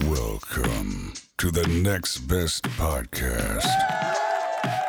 Welcome 0.00 1.12
to 1.36 1.50
the 1.50 1.66
Next 1.66 2.18
Best 2.20 2.64
Podcast 2.78 3.66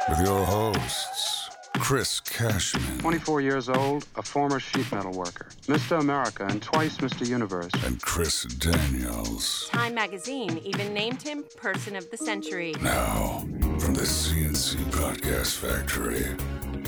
with 0.07 0.25
your 0.25 0.45
hosts, 0.45 1.49
Chris 1.77 2.21
Cashman 2.21 2.99
24 2.99 3.41
years 3.41 3.67
old, 3.67 4.07
a 4.15 4.23
former 4.23 4.61
sheet 4.61 4.89
metal 4.93 5.11
worker, 5.11 5.47
Mr. 5.67 5.99
America, 5.99 6.45
and 6.45 6.61
twice 6.61 6.97
Mr. 6.97 7.27
Universe. 7.27 7.71
and 7.85 8.01
Chris 8.01 8.43
Daniels. 8.43 9.67
Time 9.73 9.93
magazine 9.93 10.57
even 10.59 10.93
named 10.93 11.21
him 11.21 11.43
Person 11.57 11.97
of 11.97 12.09
the 12.09 12.17
Century. 12.17 12.73
Now, 12.81 13.39
from 13.79 13.95
the 13.95 14.03
CNC 14.05 14.77
Podcast 14.91 15.57
Factory, 15.57 16.25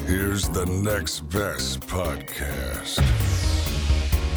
here's 0.07 0.47
the 0.47 0.65
Next 0.65 1.19
Best 1.29 1.81
Podcast. 1.81 3.01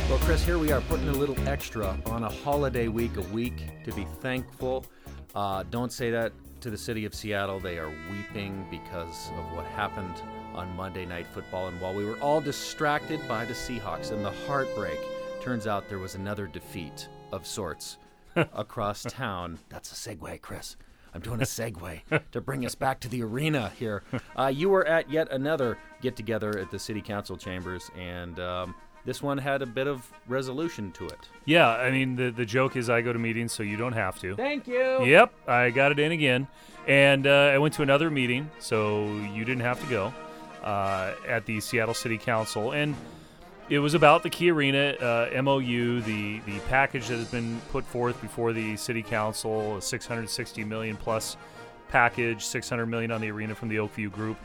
Well, 0.08 0.18
Chris, 0.20 0.42
here 0.42 0.56
we 0.56 0.72
are 0.72 0.80
putting 0.80 1.06
a 1.10 1.12
little 1.12 1.36
extra 1.46 1.94
on 2.06 2.24
a 2.24 2.30
holiday 2.30 2.88
week, 2.88 3.18
a 3.18 3.22
week 3.24 3.84
to 3.84 3.92
be 3.92 4.06
thankful. 4.22 4.86
Uh, 5.34 5.64
don't 5.70 5.92
say 5.92 6.10
that 6.10 6.32
to 6.62 6.70
the 6.70 6.78
city 6.78 7.04
of 7.04 7.14
Seattle. 7.14 7.60
They 7.60 7.78
are 7.78 7.92
weeping 8.10 8.66
because 8.70 9.28
of 9.36 9.52
what 9.54 9.66
happened 9.66 10.14
on 10.54 10.74
Monday 10.74 11.04
Night 11.04 11.26
Football. 11.26 11.68
And 11.68 11.78
while 11.78 11.92
we 11.92 12.06
were 12.06 12.18
all 12.20 12.40
distracted 12.40 13.20
by 13.28 13.44
the 13.44 13.52
Seahawks 13.52 14.10
and 14.10 14.24
the 14.24 14.32
heartbreak, 14.46 14.98
turns 15.42 15.66
out 15.66 15.90
there 15.90 15.98
was 15.98 16.14
another 16.14 16.46
defeat 16.46 17.06
of 17.30 17.46
sorts 17.46 17.98
across 18.34 19.02
town. 19.02 19.58
That's 19.68 19.92
a 19.92 20.16
segue, 20.16 20.40
Chris. 20.40 20.78
I'm 21.14 21.20
doing 21.20 21.40
a 21.40 21.44
segue 21.44 22.00
to 22.32 22.40
bring 22.40 22.64
us 22.64 22.74
back 22.74 23.00
to 23.00 23.08
the 23.08 23.22
arena 23.22 23.72
here. 23.78 24.02
Uh, 24.38 24.46
you 24.46 24.68
were 24.68 24.86
at 24.86 25.10
yet 25.10 25.30
another 25.32 25.76
get 26.00 26.14
together 26.14 26.56
at 26.60 26.70
the 26.70 26.78
city 26.78 27.02
council 27.02 27.36
chambers, 27.36 27.90
and 27.98 28.38
um, 28.38 28.72
this 29.04 29.22
one 29.22 29.38
had 29.38 29.62
a 29.62 29.66
bit 29.66 29.86
of 29.86 30.10
resolution 30.26 30.92
to 30.92 31.06
it. 31.06 31.18
Yeah, 31.44 31.68
I 31.68 31.90
mean 31.90 32.16
the 32.16 32.30
the 32.30 32.44
joke 32.44 32.76
is 32.76 32.90
I 32.90 33.00
go 33.00 33.12
to 33.12 33.18
meetings 33.18 33.52
so 33.52 33.62
you 33.62 33.76
don't 33.76 33.92
have 33.92 34.18
to. 34.20 34.36
Thank 34.36 34.66
you. 34.66 35.04
Yep, 35.04 35.32
I 35.48 35.70
got 35.70 35.92
it 35.92 35.98
in 35.98 36.12
again, 36.12 36.46
and 36.86 37.26
uh, 37.26 37.52
I 37.54 37.58
went 37.58 37.74
to 37.74 37.82
another 37.82 38.10
meeting 38.10 38.50
so 38.58 39.06
you 39.34 39.44
didn't 39.44 39.62
have 39.62 39.80
to 39.80 39.86
go 39.86 40.14
uh, 40.62 41.14
at 41.26 41.46
the 41.46 41.60
Seattle 41.60 41.94
City 41.94 42.18
Council, 42.18 42.72
and 42.72 42.94
it 43.68 43.78
was 43.78 43.94
about 43.94 44.22
the 44.22 44.30
Key 44.30 44.50
Arena 44.50 44.94
uh, 45.00 45.42
MOU, 45.42 46.00
the 46.00 46.40
the 46.40 46.58
package 46.68 47.08
that 47.08 47.18
has 47.18 47.28
been 47.28 47.60
put 47.70 47.84
forth 47.84 48.20
before 48.20 48.52
the 48.52 48.76
City 48.76 49.02
Council, 49.02 49.76
a 49.76 49.82
660 49.82 50.64
million 50.64 50.96
plus 50.96 51.36
package, 51.88 52.44
600 52.44 52.86
million 52.86 53.10
on 53.10 53.20
the 53.20 53.30
arena 53.30 53.54
from 53.54 53.68
the 53.68 53.76
Oakview 53.76 54.10
Group. 54.12 54.36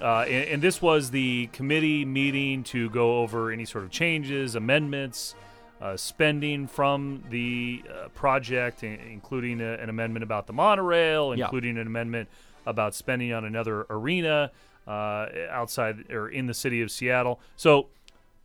Uh, 0.00 0.20
and, 0.28 0.48
and 0.50 0.62
this 0.62 0.80
was 0.82 1.10
the 1.10 1.46
committee 1.48 2.04
meeting 2.04 2.62
to 2.64 2.90
go 2.90 3.18
over 3.22 3.50
any 3.50 3.64
sort 3.64 3.84
of 3.84 3.90
changes, 3.90 4.54
amendments, 4.54 5.34
uh, 5.80 5.96
spending 5.96 6.66
from 6.66 7.22
the 7.30 7.82
uh, 7.90 8.08
project, 8.08 8.82
i- 8.82 8.86
including 9.10 9.60
a, 9.60 9.74
an 9.74 9.88
amendment 9.88 10.22
about 10.22 10.46
the 10.46 10.52
monorail, 10.52 11.34
Yeah. 11.36 11.44
including 11.44 11.76
an 11.78 11.86
amendment 11.86 12.28
about 12.66 12.94
spending 12.94 13.32
on 13.32 13.44
another 13.44 13.86
arena 13.90 14.50
uh, 14.86 15.26
outside 15.50 16.10
or 16.10 16.28
in 16.28 16.46
the 16.46 16.54
city 16.54 16.80
of 16.82 16.90
Seattle. 16.90 17.40
So 17.56 17.88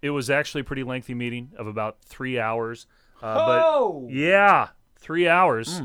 it 0.01 0.09
was 0.09 0.29
actually 0.29 0.61
a 0.61 0.63
pretty 0.63 0.83
lengthy 0.83 1.13
meeting 1.13 1.51
of 1.57 1.67
about 1.67 1.97
three 2.05 2.39
hours. 2.39 2.87
Uh, 3.21 3.45
Oh! 3.47 4.01
But 4.07 4.13
yeah, 4.13 4.67
three 5.01 5.27
hours 5.27 5.81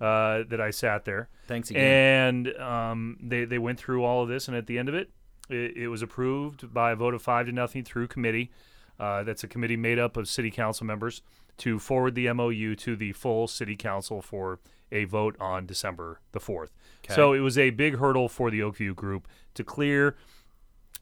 uh, 0.00 0.44
that 0.48 0.60
I 0.60 0.70
sat 0.70 1.04
there. 1.04 1.28
Thanks 1.46 1.70
again. 1.70 2.46
And 2.46 2.56
um, 2.56 3.18
they, 3.20 3.44
they 3.44 3.58
went 3.58 3.78
through 3.78 4.04
all 4.04 4.22
of 4.22 4.28
this, 4.28 4.48
and 4.48 4.56
at 4.56 4.66
the 4.66 4.78
end 4.78 4.88
of 4.88 4.94
it, 4.94 5.10
it, 5.48 5.76
it 5.76 5.88
was 5.88 6.00
approved 6.00 6.72
by 6.72 6.92
a 6.92 6.96
vote 6.96 7.12
of 7.12 7.22
five 7.22 7.46
to 7.46 7.52
nothing 7.52 7.84
through 7.84 8.06
committee. 8.06 8.50
Uh, 8.98 9.24
that's 9.24 9.42
a 9.44 9.48
committee 9.48 9.76
made 9.76 9.98
up 9.98 10.16
of 10.16 10.28
city 10.28 10.50
council 10.50 10.86
members 10.86 11.22
to 11.58 11.78
forward 11.78 12.14
the 12.14 12.32
MOU 12.32 12.74
to 12.76 12.96
the 12.96 13.12
full 13.12 13.46
city 13.48 13.76
council 13.76 14.22
for 14.22 14.60
a 14.92 15.04
vote 15.04 15.36
on 15.40 15.66
December 15.66 16.20
the 16.32 16.40
4th. 16.40 16.68
So 17.14 17.32
it 17.32 17.40
was 17.40 17.58
a 17.58 17.70
big 17.70 17.98
hurdle 17.98 18.28
for 18.28 18.50
the 18.50 18.60
Oakview 18.60 18.94
group 18.94 19.28
to 19.54 19.64
clear. 19.64 20.16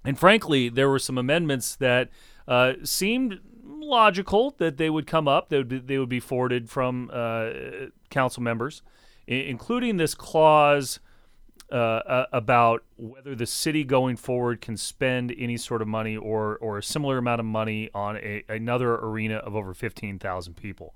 And 0.04 0.18
frankly, 0.18 0.68
there 0.68 0.88
were 0.88 0.98
some 0.98 1.18
amendments 1.18 1.76
that 1.76 2.08
uh, 2.46 2.74
seemed 2.82 3.40
logical 3.88 4.54
that 4.58 4.76
they 4.76 4.90
would 4.90 5.06
come 5.06 5.26
up. 5.26 5.48
They 5.48 5.58
would 5.58 5.68
be, 5.68 5.78
they 5.78 5.98
would 5.98 6.08
be 6.08 6.20
forwarded 6.20 6.68
from 6.70 7.10
uh, 7.12 7.50
council 8.10 8.42
members, 8.42 8.82
i- 9.28 9.32
including 9.32 9.96
this 9.96 10.14
clause 10.14 11.00
uh, 11.70 11.74
uh, 11.74 12.26
about 12.32 12.82
whether 12.96 13.34
the 13.34 13.44
city 13.46 13.84
going 13.84 14.16
forward 14.16 14.60
can 14.60 14.76
spend 14.76 15.34
any 15.36 15.56
sort 15.56 15.82
of 15.82 15.88
money 15.88 16.16
or 16.16 16.56
or 16.58 16.78
a 16.78 16.82
similar 16.82 17.18
amount 17.18 17.40
of 17.40 17.44
money 17.46 17.90
on 17.92 18.16
a, 18.16 18.42
another 18.48 18.94
arena 18.94 19.36
of 19.36 19.54
over 19.54 19.74
15,000 19.74 20.54
people. 20.54 20.94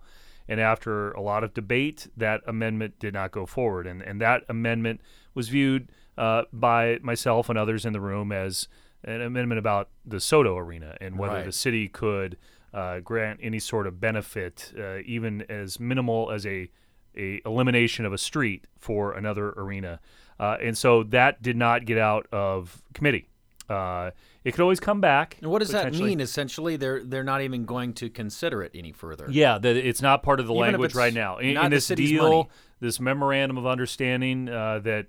And 0.49 0.61
after 0.61 1.13
a 1.13 1.21
lot 1.21 1.45
of 1.45 1.53
debate, 1.55 2.09
that 2.17 2.41
amendment 2.47 2.99
did 2.99 3.15
not 3.15 3.31
go 3.33 3.47
forward. 3.47 3.87
And, 3.87 4.03
and 4.03 4.21
that 4.21 4.43
amendment 4.49 5.01
was 5.35 5.49
viewed 5.51 5.89
uh, 6.19 6.43
by 6.53 6.99
myself 7.03 7.49
and 7.49 7.57
others 7.59 7.85
in 7.85 7.93
the 7.93 8.01
room 8.01 8.33
as 8.33 8.67
an 9.05 9.21
amendment 9.21 9.59
about 9.59 9.89
the 10.05 10.21
SODO 10.21 10.57
Arena 10.57 10.97
and 11.01 11.19
whether 11.19 11.35
Right. 11.35 11.45
the 11.45 11.53
city 11.53 11.87
could 11.89 12.37
uh, 12.73 13.01
grant 13.01 13.41
any 13.43 13.59
sort 13.59 13.87
of 13.87 14.01
benefit, 14.01 14.73
uh, 14.79 14.99
even 15.05 15.43
as 15.51 15.79
minimal 15.79 16.31
as 16.31 16.47
a, 16.47 16.71
a 17.17 17.41
elimination 17.45 18.05
of 18.05 18.13
a 18.13 18.19
street 18.19 18.67
for 18.79 19.13
another 19.13 19.51
arena. 19.51 20.01
Uh, 20.41 20.57
and 20.61 20.77
so 20.77 21.03
that 21.05 21.43
did 21.43 21.57
not 21.57 21.85
get 21.85 21.99
out 21.99 22.27
of 22.33 22.83
committee. 22.95 23.29
Uh, 23.69 24.11
it 24.45 24.53
could 24.53 24.61
always 24.61 24.81
come 24.81 25.01
back. 25.01 25.39
and 25.41 25.51
what 25.51 25.61
does 25.61 25.71
that 25.71 25.93
mean? 25.93 26.21
Essentially, 26.21 26.77
they're 26.77 27.03
they're 27.05 27.23
not 27.23 27.43
even 27.43 27.65
going 27.65 27.93
to 27.95 28.11
consider 28.11 28.63
it 28.63 28.73
any 28.75 28.93
further. 28.93 29.27
Yeah, 29.31 29.59
that 29.59 29.77
it's 29.77 30.03
not 30.03 30.23
part 30.23 30.41
of 30.41 30.47
the 30.47 30.53
Even 30.53 30.73
language 30.73 30.95
right 30.95 31.15
now. 31.15 31.39
In, 31.39 31.57
in 31.57 31.71
this 31.71 31.87
deal, 31.87 32.31
money. 32.31 32.49
this 32.81 32.99
memorandum 32.99 33.57
of 33.57 33.67
understanding, 33.67 34.49
uh, 34.49 34.81
that 34.81 35.07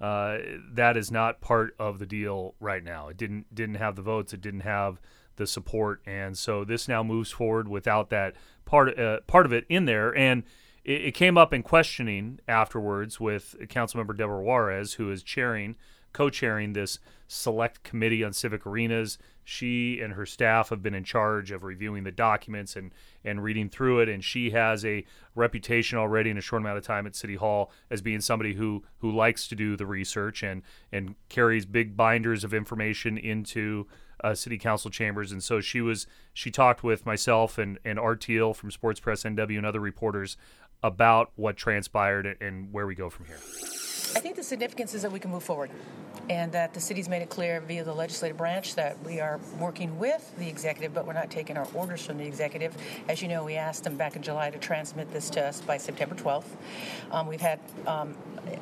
uh, 0.00 0.38
that 0.74 0.96
is 0.96 1.10
not 1.10 1.40
part 1.40 1.74
of 1.78 1.98
the 1.98 2.06
deal 2.06 2.54
right 2.60 2.82
now. 2.82 3.08
It 3.08 3.16
didn't 3.16 3.52
didn't 3.54 3.76
have 3.76 3.96
the 3.96 4.02
votes. 4.02 4.32
It 4.32 4.40
didn't 4.40 4.60
have 4.60 5.00
the 5.36 5.46
support, 5.46 6.00
and 6.06 6.36
so 6.36 6.64
this 6.64 6.88
now 6.88 7.02
moves 7.02 7.30
forward 7.30 7.68
without 7.68 8.10
that 8.10 8.34
part 8.64 8.98
uh, 8.98 9.20
part 9.26 9.46
of 9.46 9.52
it 9.52 9.64
in 9.68 9.84
there. 9.84 10.16
And 10.16 10.42
it, 10.84 11.06
it 11.06 11.12
came 11.12 11.38
up 11.38 11.52
in 11.52 11.62
questioning 11.62 12.40
afterwards 12.48 13.20
with 13.20 13.56
Councilmember 13.68 14.16
Debora 14.16 14.42
Juarez, 14.42 14.94
who 14.94 15.10
is 15.10 15.22
chairing 15.22 15.76
co-chairing 16.16 16.72
this 16.72 16.98
select 17.28 17.82
committee 17.82 18.24
on 18.24 18.32
civic 18.32 18.64
arenas. 18.64 19.18
She 19.44 20.00
and 20.00 20.14
her 20.14 20.24
staff 20.24 20.70
have 20.70 20.82
been 20.82 20.94
in 20.94 21.04
charge 21.04 21.50
of 21.50 21.62
reviewing 21.62 22.04
the 22.04 22.10
documents 22.10 22.74
and 22.74 22.90
and 23.22 23.42
reading 23.42 23.68
through 23.68 24.00
it. 24.00 24.08
And 24.08 24.24
she 24.24 24.50
has 24.50 24.82
a 24.84 25.04
reputation 25.34 25.98
already 25.98 26.30
in 26.30 26.38
a 26.38 26.40
short 26.40 26.62
amount 26.62 26.78
of 26.78 26.84
time 26.84 27.06
at 27.06 27.14
City 27.14 27.34
Hall 27.34 27.70
as 27.90 28.00
being 28.00 28.22
somebody 28.22 28.54
who 28.54 28.82
who 29.00 29.12
likes 29.12 29.46
to 29.48 29.54
do 29.54 29.76
the 29.76 29.84
research 29.84 30.42
and 30.42 30.62
and 30.90 31.16
carries 31.28 31.66
big 31.66 31.96
binders 31.96 32.44
of 32.44 32.54
information 32.54 33.18
into 33.18 33.86
uh, 34.22 34.34
city 34.34 34.58
council 34.58 34.90
chambers. 34.90 35.32
And 35.32 35.42
so 35.42 35.60
she 35.60 35.80
was 35.80 36.06
she 36.32 36.50
talked 36.50 36.82
with 36.82 37.06
myself 37.06 37.58
and 37.58 37.78
and 37.84 37.98
Art 37.98 38.24
Thiel 38.24 38.54
from 38.54 38.70
Sports 38.70 39.00
Press 39.00 39.24
NW 39.24 39.56
and 39.56 39.66
other 39.66 39.80
reporters 39.80 40.36
about 40.82 41.32
what 41.36 41.56
transpired 41.56 42.36
and 42.40 42.72
where 42.72 42.86
we 42.86 42.94
go 42.94 43.10
from 43.10 43.26
here. 43.26 43.38
I 44.16 44.20
think 44.20 44.36
the 44.36 44.42
significance 44.42 44.94
is 44.94 45.02
that 45.02 45.12
we 45.12 45.20
can 45.20 45.30
move 45.30 45.42
forward 45.42 45.70
and 46.30 46.50
that 46.52 46.72
the 46.72 46.80
city's 46.80 47.06
made 47.06 47.20
it 47.20 47.28
clear 47.28 47.60
via 47.60 47.84
the 47.84 47.92
legislative 47.92 48.38
branch 48.38 48.74
that 48.74 48.96
we 49.04 49.20
are 49.20 49.38
working 49.58 49.98
with 49.98 50.32
the 50.38 50.48
executive, 50.48 50.94
but 50.94 51.06
we're 51.06 51.12
not 51.12 51.30
taking 51.30 51.58
our 51.58 51.68
orders 51.74 52.04
from 52.04 52.16
the 52.16 52.24
executive. 52.24 52.74
As 53.08 53.20
you 53.20 53.28
know, 53.28 53.44
we 53.44 53.56
asked 53.56 53.84
them 53.84 53.96
back 53.96 54.16
in 54.16 54.22
July 54.22 54.48
to 54.48 54.58
transmit 54.58 55.12
this 55.12 55.28
to 55.30 55.44
us 55.44 55.60
by 55.60 55.76
September 55.76 56.14
12th. 56.14 56.46
Um, 57.10 57.26
we've 57.26 57.42
had 57.42 57.60
um, 57.86 58.16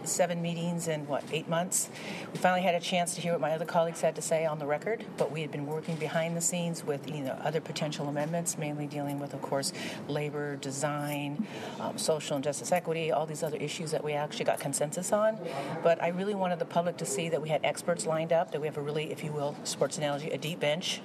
seven 0.05 0.43
meetings 0.43 0.89
in 0.89 1.07
what, 1.07 1.25
eight 1.33 1.49
months? 1.49 1.89
We 2.33 2.39
finally 2.39 2.63
had 2.63 2.75
a 2.75 2.81
chance 2.81 3.15
to 3.15 3.21
hear 3.21 3.33
what 3.33 3.41
my 3.41 3.53
other 3.53 3.65
colleagues 3.65 4.01
had 4.01 4.15
to 4.17 4.23
say 4.23 4.45
on 4.45 4.59
the 4.59 4.67
record, 4.67 5.05
but 5.17 5.31
we 5.31 5.41
had 5.41 5.51
been 5.51 5.67
working 5.67 5.97
behind 5.97 6.37
the 6.37 6.41
scenes 6.41 6.85
with 6.85 7.09
you 7.09 7.23
know, 7.23 7.39
other 7.43 7.61
potential 7.61 8.09
amendments, 8.09 8.59
mainly 8.59 8.87
dealing 8.87 9.19
with, 9.19 9.35
of 9.35 9.43
course, 9.43 9.73
labor, 10.09 10.57
design, 10.57 11.47
um, 11.81 11.97
social 11.97 12.37
and 12.37 12.45
justice 12.45 12.73
equity, 12.73 13.11
all 13.11 13.27
these 13.27 13.43
other 13.43 13.57
issues 13.57 13.91
that 13.91 14.05
we 14.05 14.13
actually 14.13 14.45
got 14.45 14.61
consensus 14.61 15.13
on. 15.13 15.39
But 15.83 16.03
I 16.03 16.09
really 16.09 16.35
wanted 16.35 16.59
the 16.59 16.65
public 16.65 16.97
to 16.99 17.07
see 17.07 17.29
that 17.29 17.41
we 17.41 17.49
had 17.49 17.61
experts 17.65 18.07
lined 18.07 18.33
up, 18.33 18.53
that 18.53 18.61
we 18.61 18.67
have 18.67 18.77
a 18.77 18.81
really, 18.81 19.11
if 19.11 19.23
you 19.23 19.33
will, 19.33 19.57
sports 19.65 19.99
analogy, 19.99 20.31
a 20.31 20.39
deep 20.39 20.61
bench. 20.61 21.01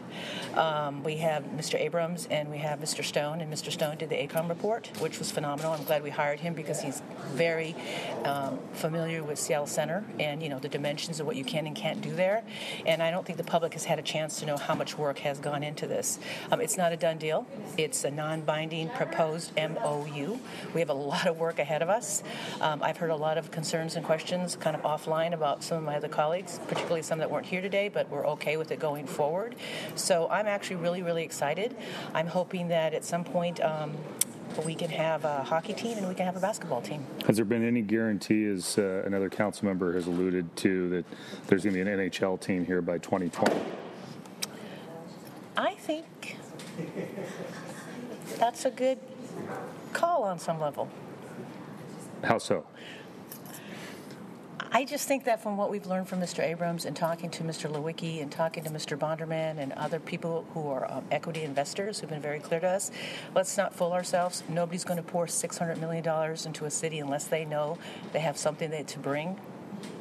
Um, 0.56 1.04
we 1.04 1.18
have 1.18 1.44
Mr. 1.44 1.80
Abrams 1.80 2.28
and 2.30 2.50
we 2.50 2.58
have 2.58 2.80
Mr. 2.80 3.04
Stone, 3.04 3.42
and 3.42 3.52
Mr. 3.52 3.72
Stone 3.72 3.98
did 3.98 4.10
the 4.10 4.16
AECOM 4.16 4.50
report, 4.50 4.90
which 5.00 5.20
was 5.20 5.32
phenomenal. 5.32 5.74
I'm 5.74 5.84
glad 5.84 6.04
we 6.04 6.10
hired 6.10 6.40
him 6.40 6.54
because 6.54 6.82
he's 6.82 7.02
very 7.34 7.76
um, 8.26 8.60
familiar 8.74 9.24
with 9.24 9.40
Seattle 9.40 9.68
Center 9.68 10.04
and 10.20 10.42
you 10.42 10.50
know 10.50 10.60
the 10.60 10.70
dimensions 10.70 11.20
of 11.20 11.26
what 11.26 11.36
you 11.36 11.44
can 11.44 11.68
and 11.68 11.76
can't 11.76 12.02
do 12.02 12.16
there. 12.16 12.44
And 12.86 13.04
I 13.04 13.12
don't 13.12 13.26
think 13.26 13.38
the 13.38 13.44
public 13.44 13.74
has 13.74 13.86
had 13.86 14.00
a 14.00 14.04
chance 14.04 14.40
to 14.40 14.46
know 14.46 14.58
how 14.58 14.76
much 14.76 14.98
work 14.98 15.20
has 15.20 15.40
gone 15.40 15.64
into 15.64 15.88
this. 15.88 16.20
Um, 16.52 16.62
it's 16.62 16.78
not 16.78 16.92
a 16.92 16.98
done 16.98 17.18
deal. 17.18 17.46
It's 17.78 18.04
a 18.04 18.12
non-binding 18.12 18.90
proposed 18.90 19.52
MOU. 19.56 20.40
We 20.74 20.80
have 20.80 20.90
a 20.90 20.94
lot 20.94 21.28
of 21.28 21.38
work 21.38 21.60
ahead 21.60 21.82
of 21.82 21.90
us. 21.90 22.24
Um, 22.62 22.82
I've 22.84 22.98
heard 22.98 23.12
a 23.12 23.16
lot 23.16 23.38
of 23.38 23.52
concerns 23.52 23.96
and 23.96 24.06
questions 24.06 24.29
kind 24.30 24.76
of 24.76 24.84
offline 24.84 25.34
about 25.34 25.64
some 25.64 25.78
of 25.78 25.84
my 25.84 25.96
other 25.96 26.08
colleagues, 26.08 26.60
particularly 26.68 27.02
some 27.02 27.20
that 27.20 27.32
weren't 27.32 27.46
here 27.46 27.62
today, 27.62 27.90
but 27.90 28.10
we're 28.10 28.28
okay 28.28 28.58
with 28.58 28.72
it 28.72 28.80
going 28.80 29.08
forward. 29.08 29.56
So 29.96 30.28
I'm 30.30 30.46
actually 30.46 30.78
really, 30.78 31.02
really 31.02 31.24
excited. 31.24 31.76
I'm 32.14 32.28
hoping 32.28 32.68
that 32.70 32.94
at 32.94 33.04
some 33.04 33.24
point. 33.24 33.60
Um, 33.62 33.96
we 34.66 34.76
can 34.76 34.90
have 34.90 35.24
a 35.24 35.44
hockey 35.44 35.74
team 35.74 35.98
and 36.00 36.10
we 36.10 36.16
can 36.16 36.26
have 36.26 36.36
a 36.36 36.40
basketball 36.40 36.82
team. 36.82 37.06
Has 37.28 37.36
there 37.36 37.46
been 37.46 37.66
any 37.66 37.82
guarantee, 37.82 38.46
as 38.46 38.78
uh, 38.78 39.04
another 39.06 39.30
council 39.30 39.66
member 39.66 39.94
has 39.94 40.08
alluded 40.08 40.54
to, 40.58 40.90
that 40.90 41.06
there's 41.48 41.64
going 41.64 41.76
to 41.76 41.86
be 41.86 41.90
an 41.90 42.00
NHL 42.00 42.42
team 42.42 42.66
here 42.66 42.82
by 42.82 42.98
2020? 42.98 43.56
I 45.56 45.76
think 45.76 46.36
that's 48.38 48.66
a 48.66 48.72
good 48.72 48.98
call 49.94 50.24
on 50.24 50.40
some 50.40 50.60
level. 50.60 50.90
How 52.24 52.38
so? 52.38 52.66
I 54.72 54.86
just 54.86 55.08
think 55.08 55.24
that 55.24 55.42
from 55.42 55.58
what 55.58 55.72
we've 55.72 55.88
learned 55.88 56.08
from 56.08 56.22
Mr. 56.22 56.44
Abrams 56.44 56.86
and 56.86 56.96
talking 56.96 57.32
to 57.32 57.44
Mr. 57.44 57.72
Leiweke 57.72 58.22
and 58.22 58.32
talking 58.32 58.64
to 58.66 58.70
Mr. 58.70 58.96
Bonderman 58.96 59.58
and 59.58 59.74
other 59.74 60.00
people 60.00 60.46
who 60.54 60.68
are 60.68 60.90
um, 60.92 61.04
equity 61.10 61.42
investors 61.42 62.00
who've 62.00 62.10
been 62.10 62.22
very 62.22 62.40
clear 62.40 62.60
to 62.60 62.68
us, 62.68 62.92
let's 63.34 63.58
not 63.58 63.74
fool 63.74 63.94
ourselves. 63.94 64.44
Nobody's 64.48 64.84
going 64.84 64.98
to 64.98 65.04
pour 65.04 65.26
$600 65.26 65.80
million 65.80 66.06
into 66.46 66.66
a 66.66 66.70
city 66.70 67.00
unless 67.00 67.26
they 67.26 67.46
know 67.46 67.80
they 68.14 68.20
have 68.20 68.38
something 68.38 68.70
that, 68.70 68.88
to 68.90 69.00
bring 69.00 69.40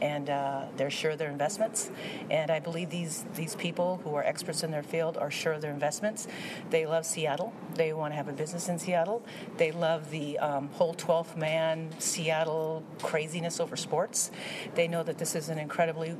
and 0.00 0.30
uh, 0.30 0.64
they're 0.76 0.90
sure 0.90 1.12
of 1.12 1.18
their 1.18 1.30
investments. 1.30 1.90
And 2.30 2.50
I 2.50 2.60
believe 2.60 2.90
these 2.90 3.24
these 3.34 3.54
people 3.56 4.00
who 4.04 4.14
are 4.14 4.22
experts 4.22 4.62
in 4.62 4.70
their 4.70 4.82
field 4.82 5.16
are 5.16 5.30
sure 5.30 5.54
of 5.54 5.60
their 5.60 5.72
investments. 5.72 6.28
They 6.70 6.86
love 6.86 7.04
Seattle. 7.06 7.52
They 7.74 7.92
want 7.92 8.12
to 8.12 8.16
have 8.16 8.28
a 8.28 8.32
business 8.32 8.68
in 8.68 8.78
Seattle. 8.78 9.22
They 9.56 9.72
love 9.72 10.10
the 10.10 10.38
um, 10.38 10.68
whole 10.74 10.94
12th 10.94 11.36
man 11.36 11.90
Seattle 11.98 12.82
craziness 13.02 13.60
over 13.60 13.76
sports. 13.76 14.30
They 14.74 14.88
know 14.88 15.02
that 15.02 15.18
this 15.18 15.34
is 15.34 15.48
an 15.48 15.58
incredibly 15.58 16.16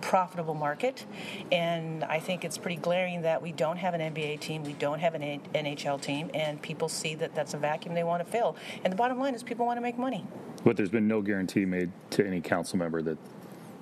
profitable 0.00 0.54
market. 0.54 1.04
And 1.52 2.04
I 2.04 2.20
think 2.20 2.44
it's 2.44 2.58
pretty 2.58 2.76
glaring 2.76 3.22
that 3.22 3.42
we 3.42 3.52
don't 3.52 3.76
have 3.76 3.94
an 3.94 4.00
NBA 4.00 4.40
team, 4.40 4.64
we 4.64 4.74
don't 4.74 4.98
have 4.98 5.14
an 5.14 5.40
NHL 5.54 6.00
team, 6.00 6.30
and 6.34 6.60
people 6.60 6.88
see 6.88 7.14
that 7.16 7.34
that's 7.34 7.54
a 7.54 7.58
vacuum 7.58 7.94
they 7.94 8.04
want 8.04 8.24
to 8.24 8.30
fill. 8.30 8.56
And 8.84 8.92
the 8.92 8.96
bottom 8.96 9.18
line 9.18 9.34
is 9.34 9.42
people 9.42 9.66
want 9.66 9.76
to 9.76 9.82
make 9.82 9.98
money. 9.98 10.24
But 10.64 10.76
there's 10.76 10.90
been 10.90 11.08
no 11.08 11.22
guarantee 11.22 11.64
made 11.64 11.90
to 12.10 12.26
any 12.26 12.40
council 12.40 12.78
member 12.78 13.02
that 13.02 13.18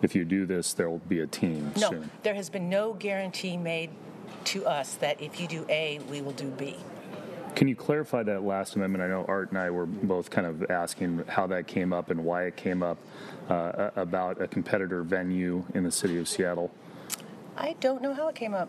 if 0.02 0.14
you 0.14 0.24
do 0.24 0.46
this, 0.46 0.74
there 0.74 0.90
will 0.90 0.98
be 0.98 1.20
a 1.20 1.26
team 1.26 1.72
no, 1.76 1.90
soon. 1.90 2.10
there 2.22 2.34
has 2.34 2.50
been 2.50 2.68
no 2.68 2.92
guarantee 2.92 3.56
made 3.56 3.90
to 4.44 4.66
us 4.66 4.94
that 4.96 5.20
if 5.20 5.40
you 5.40 5.48
do 5.48 5.66
A, 5.68 6.00
we 6.10 6.20
will 6.20 6.32
do 6.32 6.48
B. 6.48 6.76
Can 7.56 7.68
you 7.68 7.74
clarify 7.74 8.22
that 8.22 8.42
last 8.42 8.76
amendment? 8.76 9.02
I 9.02 9.08
know 9.08 9.24
Art 9.26 9.48
and 9.48 9.58
I 9.58 9.70
were 9.70 9.86
both 9.86 10.28
kind 10.28 10.46
of 10.46 10.70
asking 10.70 11.24
how 11.26 11.46
that 11.46 11.66
came 11.66 11.90
up 11.90 12.10
and 12.10 12.22
why 12.22 12.44
it 12.44 12.54
came 12.54 12.82
up 12.82 12.98
uh, 13.48 13.90
about 13.96 14.42
a 14.42 14.46
competitor 14.46 15.02
venue 15.02 15.64
in 15.72 15.82
the 15.82 15.90
city 15.90 16.18
of 16.18 16.28
Seattle. 16.28 16.70
I 17.56 17.74
don't 17.80 18.02
know 18.02 18.12
how 18.12 18.28
it 18.28 18.34
came 18.34 18.52
up. 18.52 18.68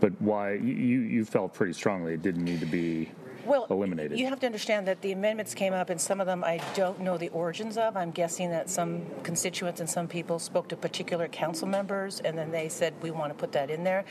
But 0.00 0.20
why 0.20 0.54
you 0.54 0.74
you 0.74 1.24
felt 1.24 1.54
pretty 1.54 1.72
strongly 1.72 2.14
it 2.14 2.22
didn't 2.22 2.44
need 2.44 2.58
to 2.60 2.66
be 2.66 3.12
well, 3.46 3.66
eliminated. 3.70 4.18
You 4.18 4.26
have 4.26 4.40
to 4.40 4.46
understand 4.46 4.86
that 4.88 5.00
the 5.02 5.12
amendments 5.12 5.54
came 5.54 5.72
up, 5.72 5.90
and 5.90 6.00
some 6.00 6.20
of 6.20 6.26
them 6.26 6.44
I 6.44 6.60
don't 6.74 7.00
know 7.00 7.16
the 7.16 7.28
origins 7.30 7.76
of. 7.76 7.96
I'm 7.96 8.10
guessing 8.10 8.50
that 8.50 8.68
some 8.68 9.06
constituents 9.22 9.80
and 9.80 9.88
some 9.88 10.08
people 10.08 10.38
spoke 10.38 10.68
to 10.68 10.76
particular 10.76 11.28
council 11.28 11.66
members, 11.66 12.20
and 12.20 12.36
then 12.36 12.50
they 12.50 12.68
said 12.68 12.94
we 13.02 13.10
want 13.10 13.32
to 13.32 13.38
put 13.38 13.52
that 13.52 13.70
in 13.70 13.84
there. 13.84 14.04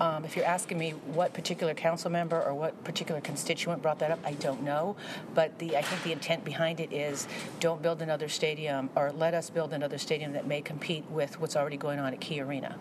Um, 0.00 0.24
if 0.24 0.36
you're 0.36 0.44
asking 0.44 0.78
me 0.78 0.90
what 1.12 1.32
particular 1.32 1.74
council 1.74 2.10
member 2.10 2.40
or 2.42 2.54
what 2.54 2.82
particular 2.84 3.20
constituent 3.20 3.82
brought 3.82 3.98
that 4.00 4.10
up, 4.10 4.20
I 4.24 4.34
don't 4.34 4.62
know. 4.62 4.96
But 5.34 5.58
the 5.58 5.76
I 5.76 5.82
think 5.82 6.02
the 6.02 6.12
intent 6.12 6.44
behind 6.44 6.80
it 6.80 6.92
is 6.92 7.26
don't 7.60 7.82
build 7.82 8.02
another 8.02 8.28
stadium, 8.28 8.90
or 8.94 9.12
let 9.12 9.34
us 9.34 9.50
build 9.50 9.72
another 9.72 9.98
stadium 9.98 10.32
that 10.32 10.46
may 10.46 10.60
compete 10.60 11.04
with 11.10 11.40
what's 11.40 11.56
already 11.56 11.76
going 11.76 11.98
on 11.98 12.12
at 12.12 12.20
Key 12.20 12.40
Arena. 12.40 12.78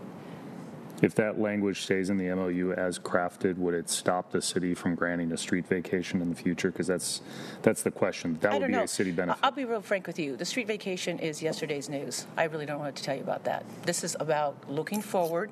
If 1.02 1.16
that 1.16 1.40
language 1.40 1.82
stays 1.82 2.10
in 2.10 2.18
the 2.18 2.34
MOU 2.36 2.74
as 2.74 3.00
crafted, 3.00 3.58
would 3.58 3.74
it 3.74 3.90
stop 3.90 4.32
the 4.32 4.42
city 4.42 4.76
from 4.76 4.96
granting 4.96 5.32
a 5.32 5.38
street 5.38 5.68
vacation 5.68 6.22
in 6.22 6.30
the 6.30 6.36
future? 6.36 6.72
Because 6.72 6.88
that's 6.88 7.22
that's 7.64 7.82
the 7.82 7.92
question. 7.92 8.38
That 8.42 8.54
would 8.54 8.68
be 8.68 8.74
know. 8.74 8.84
a 8.84 8.88
city 8.88 9.12
benefit. 9.12 9.40
I'll 9.44 9.52
be 9.52 9.66
real 9.66 9.82
frank 9.82 10.06
with 10.06 10.20
you. 10.20 10.36
The 10.36 10.46
street 10.46 10.68
vacation 10.68 11.18
is 11.20 11.42
yesterday's 11.42 11.90
news. 11.90 12.28
I 12.38 12.44
really 12.44 12.66
don't 12.66 12.78
know 12.78 12.86
what 12.86 12.96
to 12.96 13.04
tell 13.04 13.16
you 13.16 13.24
about 13.24 13.44
that. 13.46 13.66
This 13.84 14.04
is 14.04 14.16
about 14.20 14.70
looking 14.70 15.02
forward. 15.02 15.52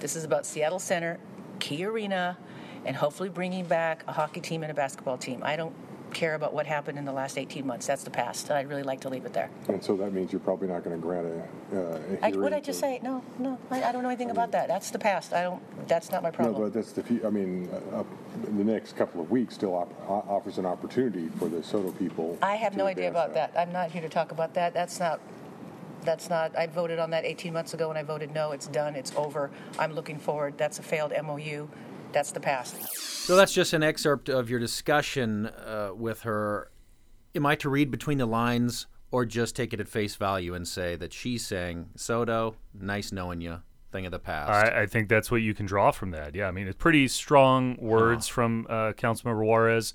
This 0.00 0.16
is 0.16 0.24
about 0.24 0.44
Seattle 0.44 0.78
Center, 0.78 1.18
Key 1.60 1.84
Arena, 1.84 2.36
and 2.84 2.94
hopefully 2.94 3.28
bringing 3.28 3.64
back 3.64 4.04
a 4.06 4.12
hockey 4.12 4.40
team 4.40 4.62
and 4.62 4.70
a 4.70 4.74
basketball 4.74 5.16
team. 5.16 5.40
I 5.42 5.56
don't 5.56 5.74
care 6.10 6.34
about 6.34 6.52
what 6.52 6.66
happened 6.66 6.98
in 6.98 7.04
the 7.04 7.12
last 7.12 7.38
18 7.38 7.66
months. 7.66 7.86
That's 7.86 8.04
the 8.04 8.10
past. 8.10 8.50
I'd 8.50 8.68
really 8.68 8.82
like 8.82 9.00
to 9.00 9.08
leave 9.08 9.24
it 9.24 9.32
there. 9.32 9.50
And 9.68 9.82
so 9.82 9.96
that 9.96 10.12
means 10.12 10.32
you're 10.32 10.40
probably 10.40 10.68
not 10.68 10.84
going 10.84 10.96
to 10.96 11.02
grant 11.02 11.26
a, 11.26 11.76
uh, 11.76 12.00
a 12.22 12.26
I, 12.26 12.30
what 12.32 12.52
I 12.52 12.60
just 12.60 12.80
say? 12.80 13.00
No, 13.02 13.22
no. 13.38 13.58
I, 13.70 13.84
I, 13.84 13.92
don't 13.92 14.02
know 14.02 14.08
anything 14.08 14.30
about 14.30 14.52
that. 14.52 14.68
That's 14.68 14.90
the 14.90 14.98
past. 14.98 15.32
I 15.32 15.42
don't. 15.42 15.62
That's 15.88 16.10
not 16.10 16.22
my 16.22 16.30
problem. 16.30 16.54
No, 16.54 16.68
but 16.68 16.74
that's 16.74 16.92
the. 16.92 17.26
I 17.26 17.30
mean, 17.30 17.68
uh, 17.92 18.04
the 18.42 18.64
next 18.64 18.96
couple 18.96 19.20
of 19.20 19.30
weeks 19.30 19.54
still 19.54 19.74
op- 19.74 20.08
offers 20.08 20.58
an 20.58 20.66
opportunity 20.66 21.28
for 21.38 21.48
the 21.48 21.62
SODO 21.62 21.92
people. 21.92 22.38
I 22.42 22.56
have 22.56 22.76
no 22.76 22.86
idea 22.86 23.08
about 23.08 23.34
that. 23.34 23.54
that. 23.54 23.60
I'm 23.60 23.72
not 23.72 23.90
here 23.90 24.02
to 24.02 24.08
talk 24.08 24.32
about 24.32 24.54
that. 24.54 24.74
That's 24.74 25.00
not 25.00 25.20
that's 26.02 26.30
not 26.30 26.56
i 26.56 26.66
voted 26.66 26.98
on 26.98 27.10
that 27.10 27.24
18 27.24 27.52
months 27.52 27.74
ago 27.74 27.90
and 27.90 27.98
i 27.98 28.02
voted 28.02 28.32
no 28.32 28.52
it's 28.52 28.66
done 28.68 28.96
it's 28.96 29.12
over 29.16 29.50
i'm 29.78 29.92
looking 29.92 30.18
forward 30.18 30.56
that's 30.56 30.78
a 30.78 30.82
failed 30.82 31.12
mou 31.22 31.68
that's 32.12 32.32
the 32.32 32.40
past. 32.40 32.76
So 32.96 33.36
that's 33.36 33.52
just 33.52 33.72
an 33.72 33.82
excerpt 33.82 34.28
of 34.28 34.50
your 34.50 34.58
discussion 34.60 35.46
uh, 35.46 35.90
with 35.94 36.22
her. 36.22 36.70
Am 37.34 37.46
I 37.46 37.54
to 37.56 37.68
read 37.68 37.90
between 37.90 38.18
the 38.18 38.26
lines 38.26 38.86
or 39.10 39.24
just 39.24 39.56
take 39.56 39.72
it 39.72 39.80
at 39.80 39.88
face 39.88 40.16
value 40.16 40.54
and 40.54 40.66
say 40.66 40.96
that 40.96 41.12
she's 41.12 41.46
saying, 41.46 41.90
SODO, 41.96 42.54
nice 42.74 43.12
knowing 43.12 43.40
you, 43.40 43.62
thing 43.92 44.06
of 44.06 44.12
the 44.12 44.18
past? 44.18 44.50
I, 44.50 44.82
I 44.82 44.86
think 44.86 45.08
that's 45.08 45.30
what 45.30 45.42
you 45.42 45.54
can 45.54 45.66
draw 45.66 45.90
from 45.90 46.10
that. 46.12 46.34
Yeah, 46.34 46.48
I 46.48 46.50
mean, 46.50 46.66
it's 46.66 46.76
pretty 46.76 47.08
strong 47.08 47.76
words 47.80 48.28
huh. 48.28 48.34
from 48.34 48.66
uh, 48.68 48.92
Councilmember 48.92 49.44
Juarez. 49.44 49.94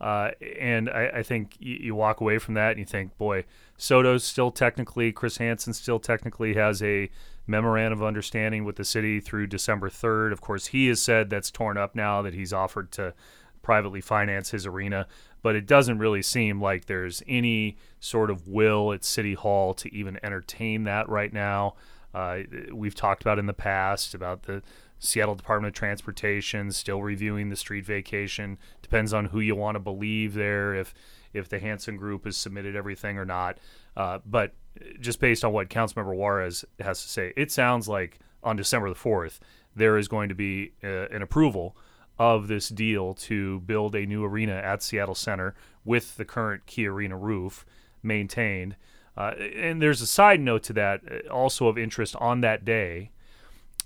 Uh, 0.00 0.30
and 0.58 0.88
I, 0.88 1.10
I 1.16 1.22
think 1.22 1.56
you, 1.58 1.76
you, 1.76 1.94
walk 1.94 2.22
away 2.22 2.38
from 2.38 2.54
that 2.54 2.70
and 2.70 2.78
you 2.78 2.86
think, 2.86 3.18
boy, 3.18 3.44
SODO's 3.76 4.24
still 4.24 4.50
technically, 4.50 5.12
Chris 5.12 5.36
Hansen 5.36 5.74
still 5.74 6.00
technically 6.00 6.54
has 6.54 6.82
a 6.82 7.10
memorandum 7.50 8.00
of 8.00 8.06
understanding 8.06 8.64
with 8.64 8.76
the 8.76 8.84
city 8.84 9.20
through 9.20 9.46
December 9.48 9.90
3rd. 9.90 10.32
Of 10.32 10.40
course, 10.40 10.68
he 10.68 10.86
has 10.86 11.02
said 11.02 11.28
that's 11.28 11.50
torn 11.50 11.76
up 11.76 11.94
now 11.94 12.22
that 12.22 12.34
he's 12.34 12.52
offered 12.52 12.90
to 12.92 13.12
privately 13.62 14.00
finance 14.00 14.50
his 14.50 14.66
arena, 14.66 15.06
but 15.42 15.54
it 15.54 15.66
doesn't 15.66 15.98
really 15.98 16.22
seem 16.22 16.60
like 16.60 16.86
there's 16.86 17.22
any 17.28 17.76
sort 17.98 18.30
of 18.30 18.48
will 18.48 18.92
at 18.92 19.04
City 19.04 19.34
Hall 19.34 19.74
to 19.74 19.94
even 19.94 20.18
entertain 20.22 20.84
that 20.84 21.08
right 21.08 21.32
now. 21.32 21.74
Uh, 22.14 22.40
we've 22.72 22.94
talked 22.94 23.22
about 23.22 23.38
in 23.38 23.46
the 23.46 23.52
past 23.52 24.14
about 24.14 24.44
the 24.44 24.62
Seattle 24.98 25.34
Department 25.34 25.74
of 25.74 25.78
Transportation 25.78 26.70
still 26.72 27.02
reviewing 27.02 27.48
the 27.48 27.56
street 27.56 27.86
vacation. 27.86 28.58
Depends 28.82 29.12
on 29.12 29.26
who 29.26 29.40
you 29.40 29.56
want 29.56 29.74
to 29.76 29.80
believe 29.80 30.34
there, 30.34 30.74
if 30.74 30.94
if 31.32 31.48
the 31.48 31.60
Hansen 31.60 31.96
Group 31.96 32.24
has 32.24 32.36
submitted 32.36 32.74
everything 32.74 33.16
or 33.16 33.24
not. 33.24 33.58
Uh, 34.00 34.18
but 34.24 34.54
just 34.98 35.20
based 35.20 35.44
on 35.44 35.52
what 35.52 35.68
Councilmember 35.68 36.14
Juarez 36.14 36.64
has 36.78 37.02
to 37.02 37.08
say, 37.08 37.34
it 37.36 37.52
sounds 37.52 37.86
like 37.86 38.18
on 38.42 38.56
December 38.56 38.88
the 38.88 38.94
4th, 38.94 39.40
there 39.76 39.98
is 39.98 40.08
going 40.08 40.30
to 40.30 40.34
be 40.34 40.72
uh, 40.82 41.06
an 41.08 41.20
approval 41.20 41.76
of 42.18 42.48
this 42.48 42.70
deal 42.70 43.12
to 43.12 43.60
build 43.60 43.94
a 43.94 44.06
new 44.06 44.24
arena 44.24 44.54
at 44.54 44.82
Seattle 44.82 45.14
Center 45.14 45.54
with 45.84 46.16
the 46.16 46.24
current 46.24 46.64
Key 46.64 46.86
Arena 46.86 47.14
roof 47.14 47.66
maintained. 48.02 48.74
Uh, 49.18 49.32
and 49.54 49.82
there's 49.82 50.00
a 50.00 50.06
side 50.06 50.40
note 50.40 50.62
to 50.62 50.72
that, 50.72 51.02
uh, 51.10 51.28
also 51.30 51.66
of 51.66 51.76
interest 51.76 52.16
on 52.16 52.40
that 52.40 52.64
day, 52.64 53.10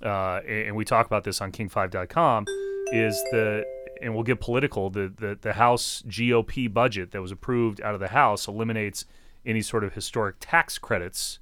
uh, 0.00 0.36
and 0.46 0.76
we 0.76 0.84
talk 0.84 1.06
about 1.06 1.24
this 1.24 1.40
on 1.40 1.50
King5.com, 1.50 2.44
is 2.92 3.20
the 3.32 3.64
and 4.00 4.14
we'll 4.14 4.22
get 4.22 4.40
political. 4.40 4.90
The, 4.90 5.12
the 5.16 5.38
the 5.40 5.54
House 5.54 6.04
GOP 6.06 6.72
budget 6.72 7.10
that 7.12 7.22
was 7.22 7.32
approved 7.32 7.80
out 7.80 7.94
of 7.94 8.00
the 8.00 8.08
House 8.08 8.46
eliminates 8.46 9.06
any 9.46 9.62
sort 9.62 9.84
of 9.84 9.94
historic 9.94 10.36
tax 10.40 10.78
credits. 10.78 11.38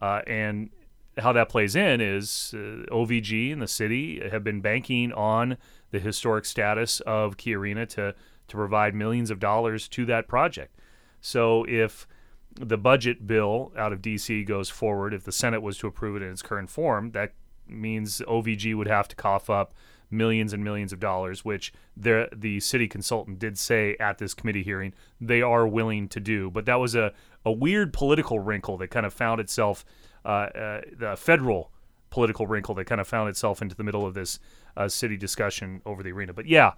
Uh, 0.00 0.22
and 0.26 0.70
how 1.18 1.32
that 1.32 1.48
plays 1.48 1.76
in 1.76 2.00
is 2.00 2.54
uh, 2.54 2.86
OVG 2.90 3.52
and 3.52 3.60
the 3.60 3.68
city 3.68 4.26
have 4.30 4.42
been 4.44 4.60
banking 4.60 5.12
on 5.12 5.56
the 5.90 5.98
historic 5.98 6.44
status 6.44 7.00
of 7.00 7.36
Key 7.36 7.54
Arena 7.54 7.84
to, 7.86 8.14
to 8.48 8.56
provide 8.56 8.94
millions 8.94 9.30
of 9.30 9.38
dollars 9.38 9.88
to 9.88 10.06
that 10.06 10.28
project. 10.28 10.76
So 11.20 11.64
if 11.68 12.06
the 12.54 12.78
budget 12.78 13.26
bill 13.26 13.72
out 13.76 13.92
of 13.92 14.00
DC 14.00 14.46
goes 14.46 14.70
forward, 14.70 15.14
if 15.14 15.24
the 15.24 15.32
Senate 15.32 15.62
was 15.62 15.78
to 15.78 15.86
approve 15.86 16.16
it 16.16 16.22
in 16.22 16.30
its 16.30 16.42
current 16.42 16.70
form, 16.70 17.12
that 17.12 17.32
means 17.68 18.20
OVG 18.26 18.74
would 18.76 18.88
have 18.88 19.08
to 19.08 19.16
cough 19.16 19.48
up 19.48 19.72
millions 20.10 20.52
and 20.52 20.64
millions 20.64 20.92
of 20.92 21.00
dollars, 21.00 21.44
which 21.44 21.72
the 21.96 22.28
the 22.34 22.60
city 22.60 22.88
consultant 22.88 23.38
did 23.38 23.58
say 23.58 23.96
at 24.00 24.18
this 24.18 24.34
committee 24.34 24.62
hearing 24.62 24.92
they 25.20 25.42
are 25.42 25.66
willing 25.66 26.08
to 26.08 26.20
do. 26.20 26.50
But 26.50 26.66
that 26.66 26.76
was 26.76 26.94
a 26.94 27.12
a 27.44 27.52
weird 27.52 27.92
political 27.92 28.38
wrinkle 28.38 28.76
that 28.78 28.88
kind 28.88 29.06
of 29.06 29.14
found 29.14 29.40
itself, 29.40 29.84
uh, 30.24 30.28
uh, 30.28 30.80
the 30.96 31.16
federal 31.16 31.70
political 32.10 32.46
wrinkle 32.46 32.74
that 32.74 32.84
kind 32.84 33.00
of 33.00 33.08
found 33.08 33.28
itself 33.28 33.62
into 33.62 33.74
the 33.74 33.84
middle 33.84 34.04
of 34.04 34.14
this 34.14 34.38
uh, 34.76 34.88
city 34.88 35.16
discussion 35.16 35.80
over 35.86 36.02
the 36.02 36.12
arena. 36.12 36.32
But 36.32 36.46
yeah, 36.46 36.72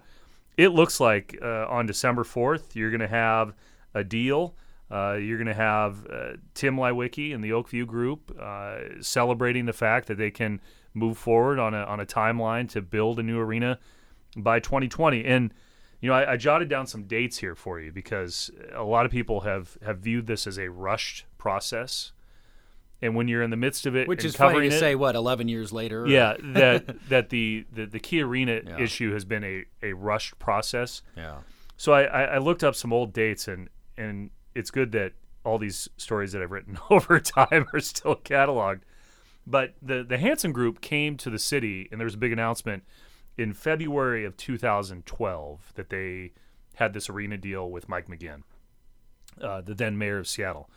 it 0.57 0.69
looks 0.69 0.99
like 0.99 1.37
uh, 1.41 1.65
on 1.67 1.85
December 1.85 2.23
4th, 2.23 2.75
you're 2.75 2.91
going 2.91 3.01
to 3.01 3.07
have 3.07 3.53
a 3.93 4.03
deal. 4.03 4.55
Uh, 4.91 5.13
you're 5.13 5.37
going 5.37 5.47
to 5.47 5.53
have 5.55 6.05
uh, 6.05 6.33
Tim 6.53 6.77
Leiweke 6.77 7.33
and 7.33 7.43
the 7.43 7.49
Oakview 7.49 7.87
Group 7.87 8.37
celebrating 9.01 9.65
the 9.65 9.73
fact 9.73 10.07
that 10.07 10.17
they 10.17 10.29
can 10.29 10.61
move 10.93 11.17
forward 11.17 11.59
on 11.59 11.73
a, 11.73 11.83
on 11.83 11.99
a 11.99 12.05
timeline 12.05 12.69
to 12.69 12.81
build 12.81 13.19
a 13.19 13.23
new 13.23 13.39
arena 13.39 13.79
by 14.37 14.59
2020. 14.59 15.23
And 15.25 15.53
You 16.01 16.09
know, 16.09 16.15
I, 16.15 16.33
I 16.33 16.37
jotted 16.37 16.69
down 16.69 16.85
some 16.87 17.03
dates 17.03 17.37
here 17.37 17.55
for 17.55 17.79
you 17.79 17.91
because 17.91 18.51
a 18.73 18.83
lot 18.83 19.05
of 19.05 19.11
people 19.11 19.41
have 19.41 19.77
have 19.85 19.99
viewed 19.99 20.27
this 20.27 20.45
as 20.47 20.57
a 20.59 20.69
rushed 20.69 21.25
process, 21.37 22.11
and 23.01 23.15
when 23.15 23.27
you're 23.27 23.41
in 23.43 23.49
the 23.49 23.57
midst 23.57 23.85
of 23.85 23.95
it, 23.95 24.07
Which 24.07 24.23
is 24.25 24.35
funny 24.35 24.69
to 24.69 24.75
it, 24.75 24.79
say, 24.79 24.95
what, 24.95 25.15
11 25.15 25.47
years 25.49 25.71
later? 25.73 26.05
yeah, 26.07 26.35
that 26.43 27.07
that 27.09 27.29
the, 27.29 27.65
the 27.71 27.85
the 27.85 27.99
Key 27.99 28.21
Arena 28.21 28.61
Yeah. 28.65 28.79
issue 28.79 29.13
has 29.13 29.25
been 29.25 29.43
a, 29.43 29.65
a 29.81 29.93
rushed 29.93 30.37
process. 30.39 31.01
Yeah. 31.17 31.37
So 31.77 31.91
I, 31.93 32.03
I, 32.03 32.21
I 32.23 32.37
looked 32.37 32.63
up 32.63 32.75
some 32.75 32.93
old 32.93 33.13
dates 33.13 33.47
and 33.47 33.69
and 33.97 34.29
it's 34.55 34.71
good 34.71 34.91
that 34.93 35.13
all 35.43 35.57
these 35.57 35.89
stories 35.97 36.31
that 36.33 36.41
I've 36.41 36.51
written 36.51 36.77
over 36.89 37.19
time 37.19 37.65
are 37.73 37.79
still 37.79 38.15
cataloged. 38.15 38.81
But 39.45 39.73
the 39.81 40.03
the 40.03 40.17
Hansen 40.17 40.51
Group 40.53 40.79
came 40.81 41.17
to 41.17 41.29
the 41.29 41.39
city 41.39 41.87
and 41.91 41.99
there 41.99 42.05
was 42.05 42.15
a 42.15 42.17
big 42.19 42.31
announcement 42.31 42.83
in 43.37 43.53
February 43.53 44.23
of 44.25 44.37
2012 44.37 45.73
that 45.75 45.89
they 45.89 46.31
had 46.75 46.93
this 46.93 47.09
arena 47.09 47.37
deal 47.37 47.69
with 47.69 47.89
Mike 47.89 48.07
McGinn, 48.07 48.43
uh, 49.41 49.61
the 49.61 49.73
then 49.73 49.97
mayor 49.97 50.17
of 50.19 50.27
Seattle. 50.27 50.69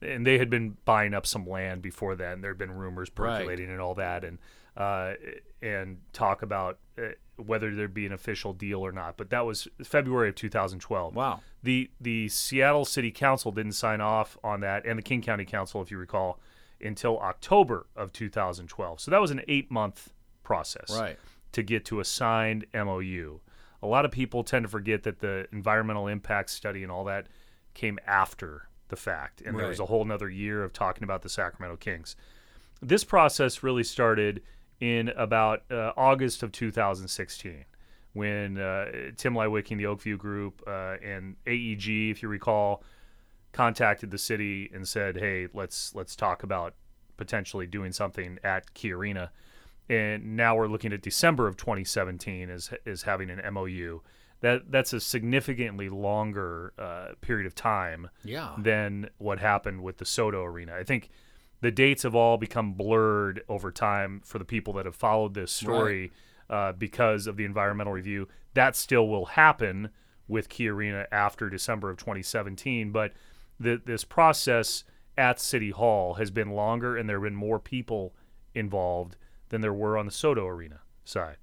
And 0.00 0.26
they 0.26 0.38
had 0.38 0.48
been 0.48 0.76
buying 0.84 1.12
up 1.12 1.26
some 1.26 1.46
land 1.46 1.82
before 1.82 2.14
then. 2.14 2.40
There 2.40 2.50
had 2.52 2.58
been 2.58 2.70
rumors 2.72 3.10
Right. 3.16 3.38
percolating 3.38 3.68
and 3.70 3.80
all 3.80 3.94
that, 3.94 4.22
and 4.24 4.38
uh, 4.76 5.14
and 5.60 5.98
talk 6.12 6.42
about 6.42 6.78
uh, 6.96 7.08
whether 7.36 7.74
there'd 7.74 7.94
be 7.94 8.06
an 8.06 8.12
official 8.12 8.52
deal 8.52 8.80
or 8.80 8.92
not. 8.92 9.16
But 9.16 9.30
that 9.30 9.44
was 9.44 9.66
February 9.82 10.28
of 10.28 10.36
2012. 10.36 11.16
Wow. 11.16 11.40
The 11.64 11.90
the 12.00 12.28
Seattle 12.28 12.84
City 12.84 13.10
Council 13.10 13.50
didn't 13.50 13.72
sign 13.72 14.00
off 14.00 14.38
on 14.44 14.60
that, 14.60 14.86
and 14.86 14.96
the 14.98 15.02
King 15.02 15.20
County 15.20 15.44
Council, 15.44 15.82
if 15.82 15.90
you 15.90 15.98
recall, 15.98 16.38
until 16.80 17.18
October 17.18 17.86
of 17.96 18.12
2012. 18.12 19.00
So 19.00 19.10
that 19.10 19.20
was 19.20 19.30
an 19.30 19.42
eight 19.48 19.70
month 19.70 20.12
process 20.42 20.90
Right. 20.90 21.18
to 21.52 21.62
get 21.62 21.84
to 21.86 22.00
a 22.00 22.04
signed 22.04 22.66
MOU. 22.72 23.40
A 23.82 23.86
lot 23.86 24.04
of 24.04 24.10
people 24.10 24.42
tend 24.44 24.64
to 24.64 24.68
forget 24.68 25.02
that 25.04 25.20
the 25.20 25.46
environmental 25.52 26.08
impact 26.08 26.50
study 26.50 26.82
and 26.82 26.90
all 26.90 27.04
that 27.04 27.26
came 27.74 27.98
after 28.06 28.68
the 28.88 28.96
fact, 28.96 29.40
and 29.42 29.58
there 29.58 29.68
was 29.68 29.78
a 29.80 29.86
whole 29.86 30.04
nother 30.04 30.30
year 30.30 30.64
of 30.64 30.72
talking 30.72 31.04
about 31.04 31.22
the 31.22 31.28
Sacramento 31.28 31.76
Kings. 31.76 32.16
This 32.80 33.04
process 33.04 33.62
really 33.62 33.84
started 33.84 34.42
in 34.80 35.08
about 35.10 35.62
uh, 35.70 35.92
August 35.96 36.42
of 36.42 36.52
2016 36.52 37.64
when 38.14 38.58
uh, 38.58 38.86
Tim 39.16 39.34
Leiweke 39.34 39.70
and 39.70 39.78
the 39.80 39.84
Oakview 39.84 40.16
Group 40.16 40.62
uh, 40.66 40.96
and 41.04 41.36
AEG, 41.46 42.10
if 42.10 42.22
you 42.22 42.28
recall, 42.28 42.82
contacted 43.52 44.10
the 44.10 44.18
city 44.18 44.70
and 44.72 44.86
said, 44.86 45.16
"Hey, 45.16 45.48
let's 45.52 45.94
let's 45.94 46.14
talk 46.16 46.42
about 46.42 46.74
potentially 47.16 47.66
doing 47.66 47.92
something 47.92 48.38
at 48.44 48.74
Key 48.74 48.92
Arena." 48.92 49.30
And 49.88 50.36
now 50.36 50.54
we're 50.54 50.66
looking 50.68 50.92
at 50.92 51.00
December 51.02 51.46
of 51.46 51.56
2017 51.56 52.50
as 52.50 52.70
as 52.86 53.02
having 53.02 53.30
an 53.30 53.40
MOU. 53.54 54.00
That 54.40 54.70
that's 54.70 54.92
a 54.92 55.00
significantly 55.00 55.88
longer 55.88 56.72
uh, 56.78 57.08
period 57.20 57.46
of 57.46 57.54
time 57.54 58.08
Yeah. 58.22 58.54
than 58.58 59.10
what 59.18 59.40
happened 59.40 59.82
with 59.82 59.98
the 59.98 60.04
SODO 60.04 60.44
Arena. 60.44 60.74
I 60.74 60.84
think 60.84 61.08
the 61.60 61.72
dates 61.72 62.04
have 62.04 62.14
all 62.14 62.36
become 62.36 62.74
blurred 62.74 63.42
over 63.48 63.72
time 63.72 64.20
for 64.24 64.38
the 64.38 64.44
people 64.44 64.72
that 64.74 64.84
have 64.86 64.94
followed 64.94 65.34
this 65.34 65.50
story 65.50 66.12
uh, 66.48 66.70
because 66.72 67.26
of 67.26 67.36
the 67.36 67.44
environmental 67.44 67.92
review. 67.92 68.28
That 68.54 68.76
still 68.76 69.08
will 69.08 69.24
happen 69.24 69.88
with 70.28 70.48
Key 70.48 70.68
Arena 70.68 71.06
after 71.10 71.50
December 71.50 71.90
of 71.90 71.96
2017, 71.96 72.92
but 72.92 73.12
the, 73.58 73.80
this 73.84 74.04
process 74.04 74.84
at 75.16 75.40
City 75.40 75.70
Hall 75.70 76.14
has 76.14 76.30
been 76.30 76.50
longer 76.50 76.96
and 76.96 77.08
there 77.08 77.16
have 77.18 77.24
been 77.24 77.34
more 77.34 77.58
people 77.58 78.14
involved 78.54 79.16
than 79.48 79.60
there 79.60 79.72
were 79.72 79.98
on 79.98 80.06
the 80.06 80.12
SODO 80.12 80.46
Arena 80.46 80.80
side. 81.04 81.36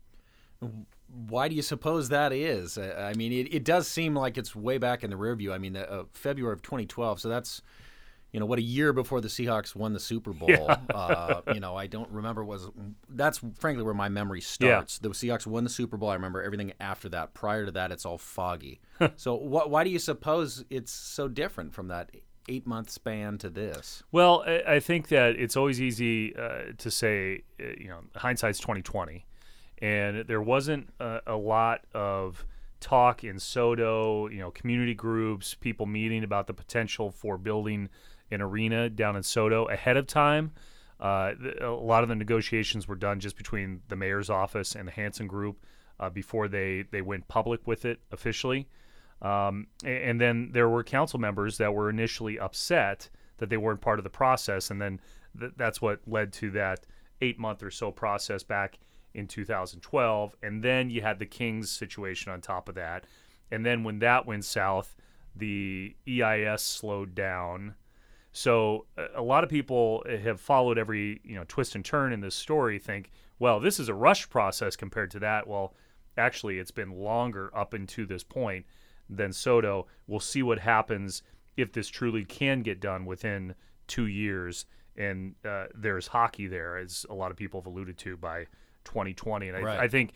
Why 1.27 1.47
do 1.47 1.55
you 1.55 1.61
suppose 1.61 2.09
that 2.09 2.31
is? 2.31 2.77
I 2.77 3.13
mean, 3.15 3.31
it, 3.31 3.53
it 3.53 3.63
does 3.63 3.87
seem 3.87 4.15
like 4.15 4.37
it's 4.37 4.55
way 4.55 4.77
back 4.77 5.03
in 5.03 5.09
the 5.09 5.17
rear 5.17 5.35
view. 5.35 5.53
I 5.53 5.57
mean, 5.57 5.75
uh, 5.75 6.03
February 6.11 6.53
of 6.53 6.61
2012. 6.61 7.19
So 7.19 7.29
that's, 7.29 7.61
you 8.35 8.41
know, 8.41 8.45
what 8.45 8.59
a 8.59 8.61
year 8.61 8.91
before 8.91 9.21
the 9.21 9.29
Seahawks 9.29 9.77
won 9.77 9.93
the 9.93 9.99
Super 9.99 10.33
Bowl. 10.33 10.69
Uh, 10.93 11.39
you 11.53 11.61
know, 11.61 11.77
I 11.77 11.87
don't 11.87 12.11
remember 12.11 12.43
was 12.43 12.69
that's 13.07 13.39
frankly 13.57 13.81
where 13.81 13.93
my 13.93 14.09
memory 14.09 14.41
starts. 14.41 14.99
The 14.99 15.07
Seahawks 15.07 15.47
won 15.47 15.63
the 15.63 15.69
Super 15.69 15.95
Bowl. 15.95 16.09
I 16.09 16.15
remember 16.15 16.43
everything 16.43 16.73
after 16.81 17.07
that. 17.09 17.33
Prior 17.33 17.65
to 17.65 17.71
that, 17.71 17.93
it's 17.93 18.05
all 18.05 18.17
foggy. 18.17 18.81
so 19.15 19.37
wh- 19.37 19.69
why 19.69 19.85
do 19.85 19.89
you 19.89 19.99
suppose 19.99 20.65
it's 20.69 20.91
so 20.91 21.29
different 21.29 21.73
from 21.73 21.87
that 21.87 22.11
eight 22.49 22.67
month 22.67 22.89
span 22.89 23.37
to 23.37 23.49
this? 23.49 24.03
Well, 24.11 24.43
I, 24.45 24.63
I 24.67 24.79
think 24.81 25.07
that 25.07 25.37
it's 25.37 25.55
always 25.55 25.81
easy 25.81 26.35
uh, 26.35 26.73
to 26.77 26.91
say, 26.91 27.43
uh, 27.57 27.67
you 27.79 27.87
know, 27.87 28.01
hindsight's 28.17 28.59
twenty 28.59 28.81
twenty, 28.81 29.25
and 29.77 30.27
there 30.27 30.41
wasn't 30.41 30.89
a, 30.99 31.21
a 31.25 31.37
lot 31.37 31.85
of 31.93 32.45
talk 32.81 33.23
in 33.23 33.37
SODO, 33.37 34.27
you 34.27 34.39
know, 34.39 34.51
community 34.51 34.93
groups, 34.93 35.53
people 35.53 35.85
meeting 35.85 36.25
about 36.25 36.47
the 36.47 36.53
potential 36.53 37.11
for 37.11 37.37
building 37.37 37.87
an 38.31 38.41
arena 38.41 38.89
down 38.89 39.15
in 39.15 39.23
SODO 39.23 39.65
ahead 39.65 39.97
of 39.97 40.07
time. 40.07 40.51
Uh, 40.99 41.33
a 41.61 41.67
lot 41.67 42.03
of 42.03 42.09
the 42.09 42.15
negotiations 42.15 42.87
were 42.87 42.95
done 42.95 43.19
just 43.19 43.35
between 43.35 43.81
the 43.89 43.95
mayor's 43.95 44.29
office 44.29 44.75
and 44.75 44.87
the 44.87 44.91
Hansen 44.91 45.27
Group 45.27 45.65
uh, 45.99 46.09
before 46.09 46.47
they 46.47 46.85
they 46.91 47.01
went 47.01 47.27
public 47.27 47.65
with 47.67 47.85
it 47.85 47.99
officially. 48.11 48.67
Um, 49.21 49.67
and 49.83 50.19
then 50.19 50.51
there 50.51 50.69
were 50.69 50.83
council 50.83 51.19
members 51.19 51.57
that 51.57 51.73
were 51.73 51.89
initially 51.89 52.37
upset 52.37 53.09
that 53.37 53.49
they 53.49 53.57
weren't 53.57 53.81
part 53.81 53.99
of 53.99 54.03
the 54.03 54.09
process, 54.09 54.71
and 54.71 54.81
then 54.81 54.99
th- 55.39 55.53
that's 55.57 55.81
what 55.81 55.99
led 56.05 56.33
to 56.33 56.51
that 56.51 56.85
eight 57.21 57.39
month 57.39 57.63
or 57.63 57.71
so 57.71 57.91
process 57.91 58.43
back 58.43 58.77
in 59.13 59.27
2012. 59.27 60.35
And 60.43 60.61
then 60.63 60.89
you 60.89 61.01
had 61.01 61.19
the 61.19 61.25
Kings 61.25 61.71
situation 61.71 62.31
on 62.31 62.41
top 62.41 62.69
of 62.69 62.75
that, 62.75 63.05
and 63.51 63.65
then 63.65 63.83
when 63.83 63.99
that 63.99 64.25
went 64.25 64.45
south, 64.45 64.95
the 65.35 65.95
EIS 66.07 66.61
slowed 66.61 67.15
down. 67.15 67.75
So 68.35 68.85
a- 69.15 69.21
lot 69.21 69.45
of 69.45 69.49
people 69.49 70.03
have 70.09 70.41
followed 70.41 70.77
every 70.77 71.21
you 71.23 71.35
know 71.35 71.45
twist 71.47 71.73
and 71.73 71.85
turn 71.85 72.11
in 72.11 72.19
this 72.19 72.35
story. 72.35 72.77
Think, 72.79 73.09
well, 73.39 73.61
this 73.61 73.79
is 73.79 73.87
a 73.87 73.93
rush 73.93 74.29
process 74.29 74.75
compared 74.75 75.09
to 75.11 75.19
that. 75.19 75.47
Well, 75.47 75.73
actually, 76.17 76.59
it's 76.59 76.69
been 76.71 76.91
longer 76.91 77.49
up 77.55 77.73
into 77.73 78.05
this 78.05 78.25
point 78.25 78.65
than 79.09 79.31
SODO. 79.31 79.87
We'll 80.05 80.19
see 80.19 80.43
what 80.43 80.59
happens 80.59 81.23
if 81.55 81.71
this 81.71 81.87
truly 81.87 82.25
can 82.25 82.61
get 82.61 82.81
done 82.81 83.05
within 83.05 83.55
two 83.87 84.07
years. 84.07 84.65
And 84.97 85.35
uh, 85.45 85.67
there's 85.73 86.07
hockey 86.07 86.47
there, 86.47 86.77
as 86.77 87.05
a 87.09 87.13
lot 87.13 87.31
of 87.31 87.37
people 87.37 87.61
have 87.61 87.67
alluded 87.67 87.97
to 87.99 88.17
by 88.17 88.47
2020. 88.83 89.47
And 89.47 89.57
I, 89.57 89.61
Right. 89.61 89.79
I 89.79 89.87
think 89.87 90.11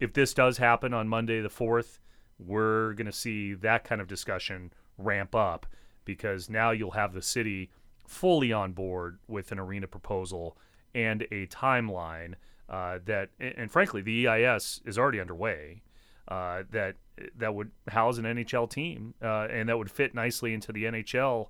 if 0.00 0.12
this 0.14 0.34
does 0.34 0.58
happen 0.58 0.92
on 0.92 1.06
Monday 1.06 1.40
the 1.40 1.48
4th, 1.48 2.00
we're 2.40 2.94
going 2.94 3.06
to 3.06 3.12
see 3.12 3.54
that 3.54 3.84
kind 3.84 4.00
of 4.00 4.08
discussion 4.08 4.72
ramp 4.98 5.34
up 5.36 5.66
because 6.04 6.48
now 6.50 6.70
you'll 6.70 6.92
have 6.92 7.12
the 7.12 7.22
city 7.22 7.70
fully 8.06 8.52
on 8.52 8.72
board 8.72 9.18
with 9.28 9.52
an 9.52 9.58
arena 9.58 9.86
proposal 9.86 10.56
and 10.94 11.22
a 11.32 11.46
timeline 11.46 12.34
uh, 12.68 12.98
that, 13.04 13.30
and 13.40 13.70
frankly, 13.70 14.02
the 14.02 14.26
EIS 14.28 14.80
is 14.84 14.98
already 14.98 15.20
underway. 15.20 15.82
Uh, 16.28 16.62
that 16.70 16.94
that 17.36 17.54
would 17.54 17.70
house 17.88 18.16
an 18.16 18.24
NHL 18.24 18.70
team 18.70 19.12
uh, 19.20 19.48
and 19.50 19.68
that 19.68 19.76
would 19.76 19.90
fit 19.90 20.14
nicely 20.14 20.54
into 20.54 20.72
the 20.72 20.84
NHL 20.84 21.48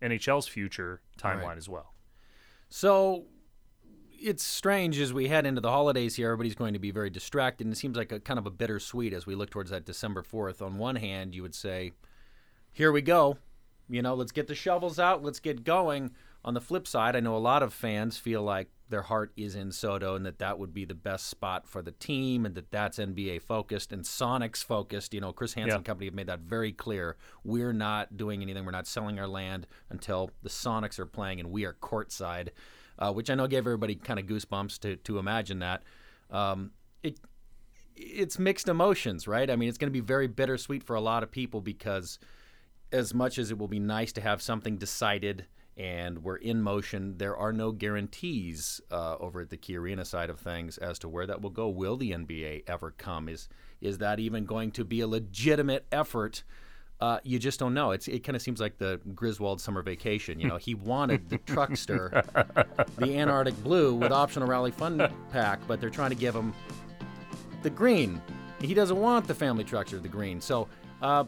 NHL's 0.00 0.46
future 0.46 1.00
timeline 1.18 1.42
Right. 1.48 1.58
as 1.58 1.68
well. 1.68 1.92
So 2.68 3.24
it's 4.18 4.44
strange 4.44 4.98
as 5.00 5.12
we 5.12 5.28
head 5.28 5.44
into 5.44 5.60
the 5.60 5.70
holidays 5.70 6.14
here. 6.14 6.28
Everybody's 6.28 6.54
going 6.54 6.72
to 6.72 6.78
be 6.78 6.92
very 6.92 7.10
distracted, 7.10 7.66
and 7.66 7.74
it 7.74 7.76
seems 7.76 7.96
like 7.96 8.12
a 8.12 8.20
kind 8.20 8.38
of 8.38 8.46
a 8.46 8.50
bittersweet 8.50 9.12
as 9.12 9.26
we 9.26 9.34
look 9.34 9.50
towards 9.50 9.70
that 9.70 9.84
December 9.84 10.22
4th. 10.22 10.62
On 10.62 10.78
one 10.78 10.96
hand, 10.96 11.34
you 11.34 11.42
would 11.42 11.54
say, 11.54 11.92
here 12.72 12.92
we 12.92 13.02
go. 13.02 13.38
You 13.88 14.02
know, 14.02 14.14
let's 14.14 14.32
get 14.32 14.46
the 14.46 14.54
shovels 14.54 14.98
out, 14.98 15.22
let's 15.22 15.40
get 15.40 15.64
going. 15.64 16.12
On 16.44 16.54
the 16.54 16.60
flip 16.60 16.88
side, 16.88 17.14
I 17.14 17.20
know 17.20 17.36
a 17.36 17.38
lot 17.38 17.62
of 17.62 17.72
fans 17.72 18.16
feel 18.16 18.42
like 18.42 18.68
their 18.88 19.02
heart 19.02 19.32
is 19.36 19.54
in 19.54 19.70
SODO 19.70 20.16
and 20.16 20.26
that 20.26 20.38
that 20.40 20.58
would 20.58 20.74
be 20.74 20.84
the 20.84 20.94
best 20.94 21.28
spot 21.28 21.66
for 21.66 21.82
the 21.82 21.92
team 21.92 22.44
and 22.44 22.54
that 22.56 22.70
that's 22.70 22.98
NBA 22.98 23.42
focused 23.42 23.92
and 23.92 24.02
Sonics 24.02 24.62
focused. 24.62 25.14
You 25.14 25.20
know, 25.20 25.32
Chris 25.32 25.54
Hansen 25.54 25.80
Yeah. 25.80 25.82
Company 25.82 26.06
have 26.06 26.14
made 26.14 26.26
that 26.26 26.40
very 26.40 26.72
clear. 26.72 27.16
We're 27.44 27.72
not 27.72 28.16
doing 28.16 28.42
anything. 28.42 28.64
We're 28.64 28.72
not 28.72 28.86
selling 28.86 29.18
our 29.18 29.26
land 29.28 29.66
until 29.88 30.30
the 30.42 30.50
Sonics 30.50 30.98
are 30.98 31.06
playing 31.06 31.40
and 31.40 31.50
we 31.50 31.64
are 31.64 31.72
courtside, 31.72 32.48
uh, 32.98 33.12
which 33.12 33.30
I 33.30 33.34
know 33.34 33.46
gave 33.46 33.60
everybody 33.60 33.94
kind 33.94 34.18
of 34.20 34.26
goosebumps 34.26 34.78
to, 34.80 34.96
to 34.96 35.18
imagine 35.18 35.60
that. 35.60 35.84
Um, 36.30 36.72
it 37.02 37.18
it's 37.94 38.38
mixed 38.38 38.68
emotions, 38.68 39.28
right? 39.28 39.50
I 39.50 39.56
mean, 39.56 39.68
it's 39.68 39.78
going 39.78 39.90
to 39.90 39.92
be 39.92 40.00
very 40.00 40.26
bittersweet 40.26 40.82
for 40.82 40.96
a 40.96 41.00
lot 41.00 41.22
of 41.22 41.30
people 41.30 41.60
because 41.60 42.18
as 42.92 43.14
much 43.14 43.38
as 43.38 43.50
it 43.50 43.58
will 43.58 43.68
be 43.68 43.80
nice 43.80 44.12
to 44.12 44.20
have 44.20 44.42
something 44.42 44.76
decided 44.76 45.46
and 45.76 46.22
we're 46.22 46.36
in 46.36 46.60
motion, 46.60 47.16
there 47.16 47.36
are 47.36 47.52
no 47.52 47.72
guarantees 47.72 48.80
uh, 48.90 49.16
over 49.18 49.40
at 49.40 49.50
the 49.50 49.56
Key 49.56 49.76
Arena 49.76 50.04
side 50.04 50.28
of 50.28 50.38
things 50.38 50.76
as 50.76 50.98
to 50.98 51.08
where 51.08 51.26
that 51.26 51.40
will 51.40 51.50
go. 51.50 51.68
Will 51.68 51.96
the 51.96 52.10
NBA 52.10 52.64
ever 52.66 52.90
come? 52.90 53.28
Is 53.28 53.48
is 53.80 53.98
that 53.98 54.20
even 54.20 54.44
going 54.44 54.70
to 54.72 54.84
be 54.84 55.00
a 55.00 55.08
legitimate 55.08 55.86
effort? 55.90 56.44
Uh, 57.00 57.18
you 57.24 57.38
just 57.40 57.58
don't 57.58 57.74
know. 57.74 57.90
It's, 57.90 58.06
it 58.06 58.22
kind 58.22 58.36
of 58.36 58.42
seems 58.42 58.60
like 58.60 58.78
the 58.78 59.00
Griswold 59.12 59.60
summer 59.60 59.82
vacation. 59.82 60.38
You 60.38 60.46
know, 60.46 60.56
he 60.56 60.76
wanted 60.76 61.28
the 61.28 61.38
truckster, 61.46 62.22
the 62.96 63.18
Antarctic 63.18 63.60
blue 63.64 63.94
with 63.96 64.12
optional 64.12 64.46
rally 64.46 64.70
fun 64.70 65.12
pack, 65.32 65.58
but 65.66 65.80
they're 65.80 65.90
trying 65.90 66.10
to 66.10 66.16
give 66.16 66.32
him 66.32 66.54
the 67.64 67.70
green 67.70 68.22
He 68.60 68.74
doesn't 68.74 69.00
want 69.00 69.26
the 69.26 69.34
family 69.34 69.64
Truckster 69.64 70.00
the 70.00 70.08
green. 70.08 70.40
So, 70.40 70.68
uh, 71.00 71.24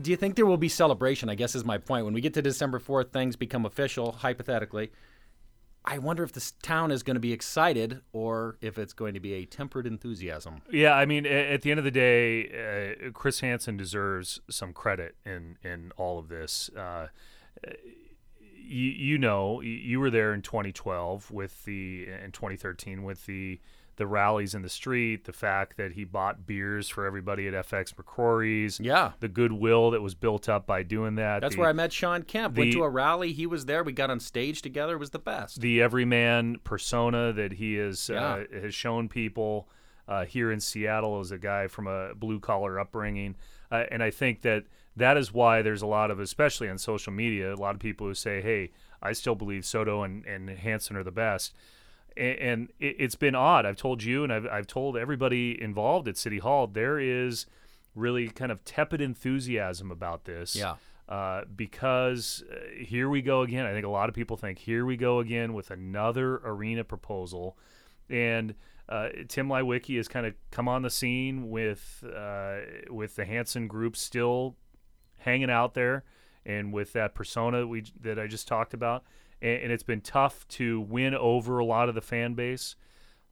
do 0.00 0.10
you 0.10 0.16
think 0.16 0.36
there 0.36 0.46
will 0.46 0.56
be 0.56 0.68
celebration? 0.68 1.28
I 1.28 1.34
guess 1.34 1.54
is 1.54 1.64
my 1.64 1.78
point. 1.78 2.04
When 2.04 2.14
we 2.14 2.20
get 2.20 2.34
to 2.34 2.42
December 2.42 2.78
4th, 2.78 3.10
things 3.10 3.36
become 3.36 3.66
official, 3.66 4.12
hypothetically. 4.12 4.90
I 5.84 5.98
wonder 5.98 6.22
if 6.22 6.32
this 6.32 6.52
town 6.62 6.92
is 6.92 7.02
going 7.02 7.16
to 7.16 7.20
be 7.20 7.32
excited 7.32 8.02
or 8.12 8.56
if 8.60 8.78
it's 8.78 8.92
going 8.92 9.14
to 9.14 9.20
be 9.20 9.34
a 9.34 9.44
tempered 9.44 9.86
enthusiasm. 9.86 10.62
Yeah, 10.70 10.94
I 10.94 11.06
mean, 11.06 11.26
at 11.26 11.62
the 11.62 11.72
end 11.72 11.78
of 11.78 11.84
the 11.84 11.90
day, 11.90 12.96
uh, 13.06 13.10
Chris 13.10 13.40
Hansen 13.40 13.76
deserves 13.76 14.40
some 14.48 14.72
credit 14.72 15.16
in 15.24 15.58
in 15.64 15.92
all 15.96 16.20
of 16.20 16.28
this. 16.28 16.70
Uh, 16.76 17.08
you, 18.64 18.90
you 18.90 19.18
know, 19.18 19.60
you 19.60 19.98
were 19.98 20.10
there 20.10 20.32
in 20.32 20.42
2012 20.42 21.32
with 21.32 21.64
the 21.64 22.06
in 22.06 22.30
2013 22.30 23.02
with 23.02 23.26
the 23.26 23.58
the 24.02 24.06
rallies 24.08 24.52
in 24.52 24.62
the 24.62 24.68
street, 24.68 25.26
the 25.26 25.32
fact 25.32 25.76
that 25.76 25.92
he 25.92 26.02
bought 26.02 26.44
beers 26.44 26.88
for 26.88 27.06
everybody 27.06 27.46
at 27.46 27.54
FX 27.54 27.94
McCrory's, 27.94 28.80
Yeah. 28.80 29.12
the 29.20 29.28
goodwill 29.28 29.92
that 29.92 30.02
was 30.02 30.16
built 30.16 30.48
up 30.48 30.66
by 30.66 30.82
doing 30.82 31.14
that. 31.14 31.40
That's 31.40 31.54
the, 31.54 31.60
where 31.60 31.68
I 31.68 31.72
met 31.72 31.92
Shawn 31.92 32.22
Kemp. 32.24 32.56
Went 32.58 32.72
to 32.72 32.82
a 32.82 32.88
rally. 32.88 33.32
He 33.32 33.46
was 33.46 33.66
there. 33.66 33.84
We 33.84 33.92
got 33.92 34.10
on 34.10 34.18
stage 34.18 34.60
together. 34.60 34.94
It 34.94 34.98
was 34.98 35.10
the 35.10 35.20
best. 35.20 35.60
the 35.60 35.80
everyman 35.80 36.56
persona 36.64 37.32
that 37.32 37.52
he 37.52 37.78
is 37.78 38.10
uh, 38.10 38.44
has 38.52 38.74
shown 38.74 39.08
people 39.08 39.68
uh, 40.08 40.24
here 40.24 40.50
in 40.50 40.58
Seattle 40.58 41.20
as 41.20 41.30
a 41.30 41.38
guy 41.38 41.68
from 41.68 41.86
a 41.86 42.12
blue 42.16 42.40
collar 42.40 42.80
upbringing, 42.80 43.36
uh, 43.70 43.84
and 43.92 44.02
I 44.02 44.10
think 44.10 44.42
that 44.42 44.64
that 44.96 45.16
is 45.16 45.32
why 45.32 45.62
there's 45.62 45.80
a 45.82 45.86
lot 45.86 46.10
of, 46.10 46.18
especially 46.18 46.68
on 46.68 46.76
social 46.76 47.12
media, 47.12 47.54
a 47.54 47.56
lot 47.56 47.74
of 47.76 47.80
people 47.80 48.08
who 48.08 48.14
say, 48.14 48.40
"Hey, 48.42 48.72
I 49.00 49.12
still 49.12 49.36
believe 49.36 49.62
SODO 49.64 50.02
and 50.02 50.26
and 50.26 50.50
Hansen 50.50 50.96
are 50.96 51.04
the 51.04 51.12
best." 51.12 51.54
And 52.16 52.70
it- 52.78 52.96
it's 52.98 53.14
been 53.14 53.34
odd. 53.34 53.64
I've 53.66 53.76
told 53.76 54.02
you, 54.02 54.24
and 54.24 54.32
I've, 54.32 54.46
I've 54.46 54.66
told 54.66 54.96
everybody 54.96 55.60
involved 55.60 56.08
at 56.08 56.16
City 56.16 56.38
Hall, 56.38 56.66
there 56.66 56.98
is 56.98 57.46
really 57.94 58.28
kind 58.28 58.50
of 58.52 58.64
tepid 58.64 59.00
enthusiasm 59.00 59.90
about 59.90 60.24
this 60.24 60.56
Yeah. 60.56 60.76
uh, 61.08 61.44
because 61.54 62.42
uh, 62.50 62.54
here 62.82 63.08
we 63.08 63.20
go 63.22 63.42
again. 63.42 63.66
I 63.66 63.72
think 63.72 63.84
a 63.86 63.90
lot 63.90 64.08
of 64.08 64.14
people 64.14 64.36
think 64.36 64.58
here 64.58 64.84
we 64.86 64.96
go 64.96 65.18
again 65.20 65.52
with 65.54 65.70
another 65.70 66.36
arena 66.44 66.84
proposal, 66.84 67.56
and 68.08 68.54
uh, 68.88 69.08
Tim 69.28 69.48
Leiweke 69.48 69.96
has 69.96 70.08
kind 70.08 70.26
of 70.26 70.34
come 70.50 70.68
on 70.68 70.82
the 70.82 70.90
scene 70.90 71.50
with 71.50 72.02
uh, 72.14 72.58
with 72.90 73.16
the 73.16 73.24
Hansen 73.24 73.66
Group 73.68 73.96
still 73.96 74.56
hanging 75.18 75.50
out 75.50 75.74
there, 75.74 76.04
and 76.44 76.72
with 76.72 76.92
that 76.94 77.14
persona 77.14 77.66
we 77.66 77.84
that 78.00 78.18
I 78.18 78.26
just 78.26 78.48
talked 78.48 78.74
about, 78.74 79.04
and, 79.42 79.64
and 79.64 79.72
it's 79.72 79.82
been 79.82 80.00
tough 80.00 80.46
to 80.48 80.80
win 80.80 81.14
over 81.14 81.58
a 81.58 81.64
lot 81.64 81.88
of 81.90 81.94
the 81.94 82.00
fan 82.00 82.34
base. 82.34 82.76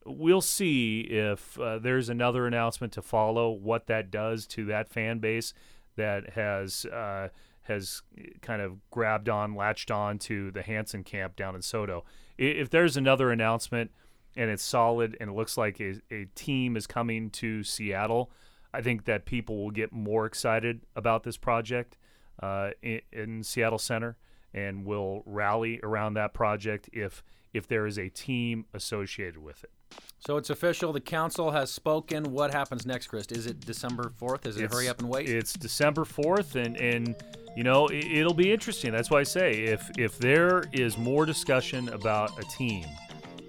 We'll 0.05 0.41
see 0.41 1.01
if 1.01 1.59
uh, 1.59 1.79
there's 1.79 2.09
another 2.09 2.45
announcement 2.45 2.93
to 2.93 3.01
follow. 3.01 3.49
What 3.51 3.87
that 3.87 4.11
does 4.11 4.45
to 4.47 4.65
that 4.65 4.89
fan 4.89 5.19
base 5.19 5.53
that 5.95 6.31
has 6.31 6.85
uh, 6.85 7.29
has 7.63 8.01
kind 8.41 8.61
of 8.61 8.77
grabbed 8.89 9.29
on, 9.29 9.55
latched 9.55 9.91
on 9.91 10.17
to 10.17 10.51
the 10.51 10.63
Hansen 10.63 11.03
camp 11.03 11.35
down 11.35 11.55
in 11.55 11.61
SODO. 11.61 12.03
If 12.37 12.69
there's 12.71 12.97
another 12.97 13.31
announcement 13.31 13.91
and 14.35 14.49
it's 14.49 14.63
solid 14.63 15.15
and 15.19 15.29
it 15.29 15.33
looks 15.33 15.57
like 15.57 15.79
a, 15.79 16.01
a 16.09 16.25
team 16.33 16.75
is 16.75 16.87
coming 16.87 17.29
to 17.31 17.63
Seattle, 17.63 18.31
I 18.73 18.81
think 18.81 19.05
that 19.05 19.25
people 19.25 19.63
will 19.63 19.71
get 19.71 19.91
more 19.91 20.25
excited 20.25 20.81
about 20.95 21.23
this 21.23 21.37
project 21.37 21.97
uh, 22.41 22.71
in, 22.81 23.01
in 23.11 23.43
Seattle 23.43 23.77
Center 23.77 24.17
and 24.53 24.85
will 24.85 25.23
rally 25.25 25.79
around 25.83 26.13
that 26.15 26.33
project 26.33 26.89
if 26.93 27.23
if 27.53 27.67
there 27.67 27.85
is 27.85 27.97
a 27.99 28.07
team 28.09 28.65
associated 28.73 29.37
with 29.37 29.63
it. 29.65 29.71
So 30.19 30.37
it's 30.37 30.49
official. 30.49 30.93
The 30.93 31.01
council 31.01 31.51
has 31.51 31.69
spoken. 31.69 32.31
What 32.31 32.53
happens 32.53 32.85
next, 32.85 33.07
Chris? 33.07 33.25
Is 33.27 33.45
it 33.45 33.59
December 33.59 34.13
4th? 34.17 34.45
Is 34.45 34.55
it 34.55 34.63
It's- 34.63 34.73
hurry 34.73 34.87
up 34.87 34.99
and 34.99 35.09
wait? 35.09 35.27
It's 35.27 35.51
December 35.53 36.05
fourth, 36.05 36.55
and 36.55 36.77
and 36.77 37.15
you 37.57 37.63
know 37.63 37.87
it, 37.87 38.05
it'll 38.05 38.33
be 38.33 38.51
interesting. 38.51 38.91
That's 38.91 39.09
why 39.11 39.19
I 39.19 39.23
say 39.23 39.63
if 39.63 39.89
if 39.97 40.17
there 40.17 40.63
is 40.71 40.97
more 40.97 41.25
discussion 41.25 41.89
about 41.89 42.39
a 42.39 42.43
team, 42.43 42.85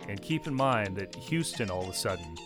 and 0.09 0.21
keep 0.21 0.47
in 0.49 0.55
mind 0.55 0.97
that 0.97 1.15
Houston 1.15 1.71
all 1.71 1.83
of 1.85 1.89
a 1.91 1.95
sudden 1.95 2.37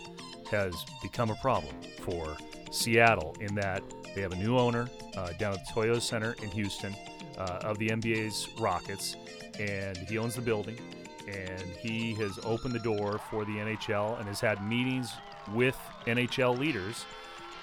has 0.51 0.75
become 1.03 1.31
a 1.31 1.35
problem 1.37 1.75
for 2.03 2.37
Seattle 2.71 3.35
in 3.40 3.55
that 3.55 3.83
they 4.14 4.21
have 4.21 4.33
a 4.33 4.37
new 4.37 4.59
owner 4.59 4.88
uh, 5.16 5.33
down 5.38 5.55
at 5.55 5.64
the 5.66 5.73
Toyota 5.73 6.01
Center 6.03 6.35
in 6.42 6.51
Houston 6.51 6.95
uh, 7.38 7.61
of 7.62 7.79
the 7.79 7.88
NBA's 7.88 8.49
Rockets, 8.59 9.16
and 9.59 9.96
he 9.96 10.18
owns 10.18 10.35
the 10.35 10.42
building, 10.42 10.79
and 11.27 11.62
he 11.81 12.14
has 12.14 12.38
opened 12.44 12.75
the 12.75 12.81
door 12.81 13.20
for 13.31 13.44
the 13.44 13.53
NHL 13.53 14.18
and 14.18 14.29
has 14.29 14.40
had 14.40 14.66
meetings 14.66 15.12
with 15.53 15.77
NHL 16.07 16.59
leaders. 16.59 17.05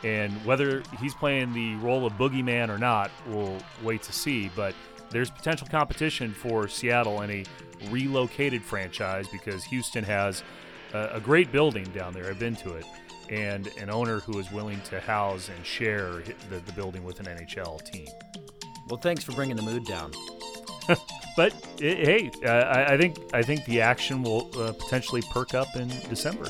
And 0.04 0.34
whether 0.46 0.84
he's 1.00 1.14
playing 1.14 1.54
the 1.54 1.76
role 1.76 2.06
of 2.06 2.14
boogeyman 2.14 2.70
or 2.70 2.78
not, 2.78 3.10
we'll 3.28 3.58
wait 3.84 4.04
to 4.04 4.14
see. 4.14 4.52
But 4.54 4.76
there's 5.12 5.30
potential 5.30 5.68
competition 5.70 6.34
for 6.34 6.68
Seattle 6.68 7.22
and 7.22 7.32
a 7.32 7.46
relocated 7.90 8.64
franchise 8.64 9.28
because 9.32 9.64
Houston 9.66 10.04
has 10.04 10.44
a, 10.94 11.12
a 11.14 11.20
great 11.22 11.52
building 11.52 11.86
down 11.96 12.14
there. 12.14 12.30
I've 12.30 12.40
been 12.40 12.56
to 12.58 12.74
it. 12.76 12.86
And 13.30 13.68
an 13.80 13.90
owner 13.90 14.20
who 14.20 14.38
is 14.40 14.52
willing 14.52 14.82
to 14.82 15.00
house 15.00 15.50
and 15.56 15.66
share 15.66 16.22
the, 16.50 16.60
the 16.60 16.72
building 16.74 17.06
with 17.06 17.22
an 17.22 17.26
NHL 17.26 17.82
team. 17.90 18.08
Well, 18.90 19.00
thanks 19.00 19.24
for 19.24 19.32
bringing 19.34 19.56
the 19.56 19.64
mood 19.64 19.86
down. 19.86 20.12
But 21.36 21.54
eh, 21.82 21.96
hey, 21.96 22.32
uh, 22.46 22.50
I, 22.50 22.94
I 22.94 22.98
think 22.98 23.18
I 23.34 23.42
think 23.42 23.66
the 23.66 23.82
action 23.82 24.22
will 24.22 24.50
uh, 24.56 24.74
potentially 24.74 25.24
perk 25.32 25.54
up 25.54 25.76
in 25.76 25.88
December. 26.10 26.46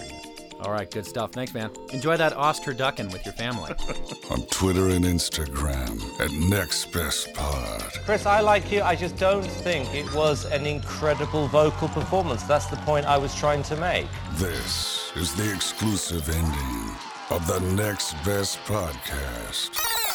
All 0.59 0.71
right, 0.71 0.89
good 0.89 1.05
stuff. 1.05 1.33
Thanks, 1.33 1.53
man. 1.53 1.71
Enjoy 1.91 2.15
that 2.15 2.33
Osterducken 2.33 3.11
with 3.11 3.25
your 3.25 3.33
family. 3.33 3.73
On 4.31 4.41
Twitter 4.47 4.89
and 4.89 5.03
Instagram 5.03 5.99
at 6.21 6.31
Next 6.31 6.85
Best 6.93 7.33
Pod. 7.33 7.81
Chris, 8.05 8.25
I 8.25 8.39
like 8.39 8.71
you. 8.71 8.81
I 8.81 8.95
just 8.95 9.17
don't 9.17 9.45
think 9.45 9.93
it 9.93 10.13
was 10.13 10.45
an 10.45 10.65
incredible 10.65 11.47
vocal 11.47 11.89
performance. 11.89 12.43
That's 12.43 12.67
the 12.67 12.77
point 12.77 13.05
I 13.05 13.17
was 13.17 13.35
trying 13.35 13.63
to 13.63 13.75
make. 13.75 14.07
This 14.35 15.11
is 15.17 15.35
the 15.35 15.53
exclusive 15.53 16.29
ending 16.29 16.95
of 17.29 17.45
the 17.45 17.59
Next 17.75 18.13
Best 18.23 18.57
Podcast. 18.59 20.02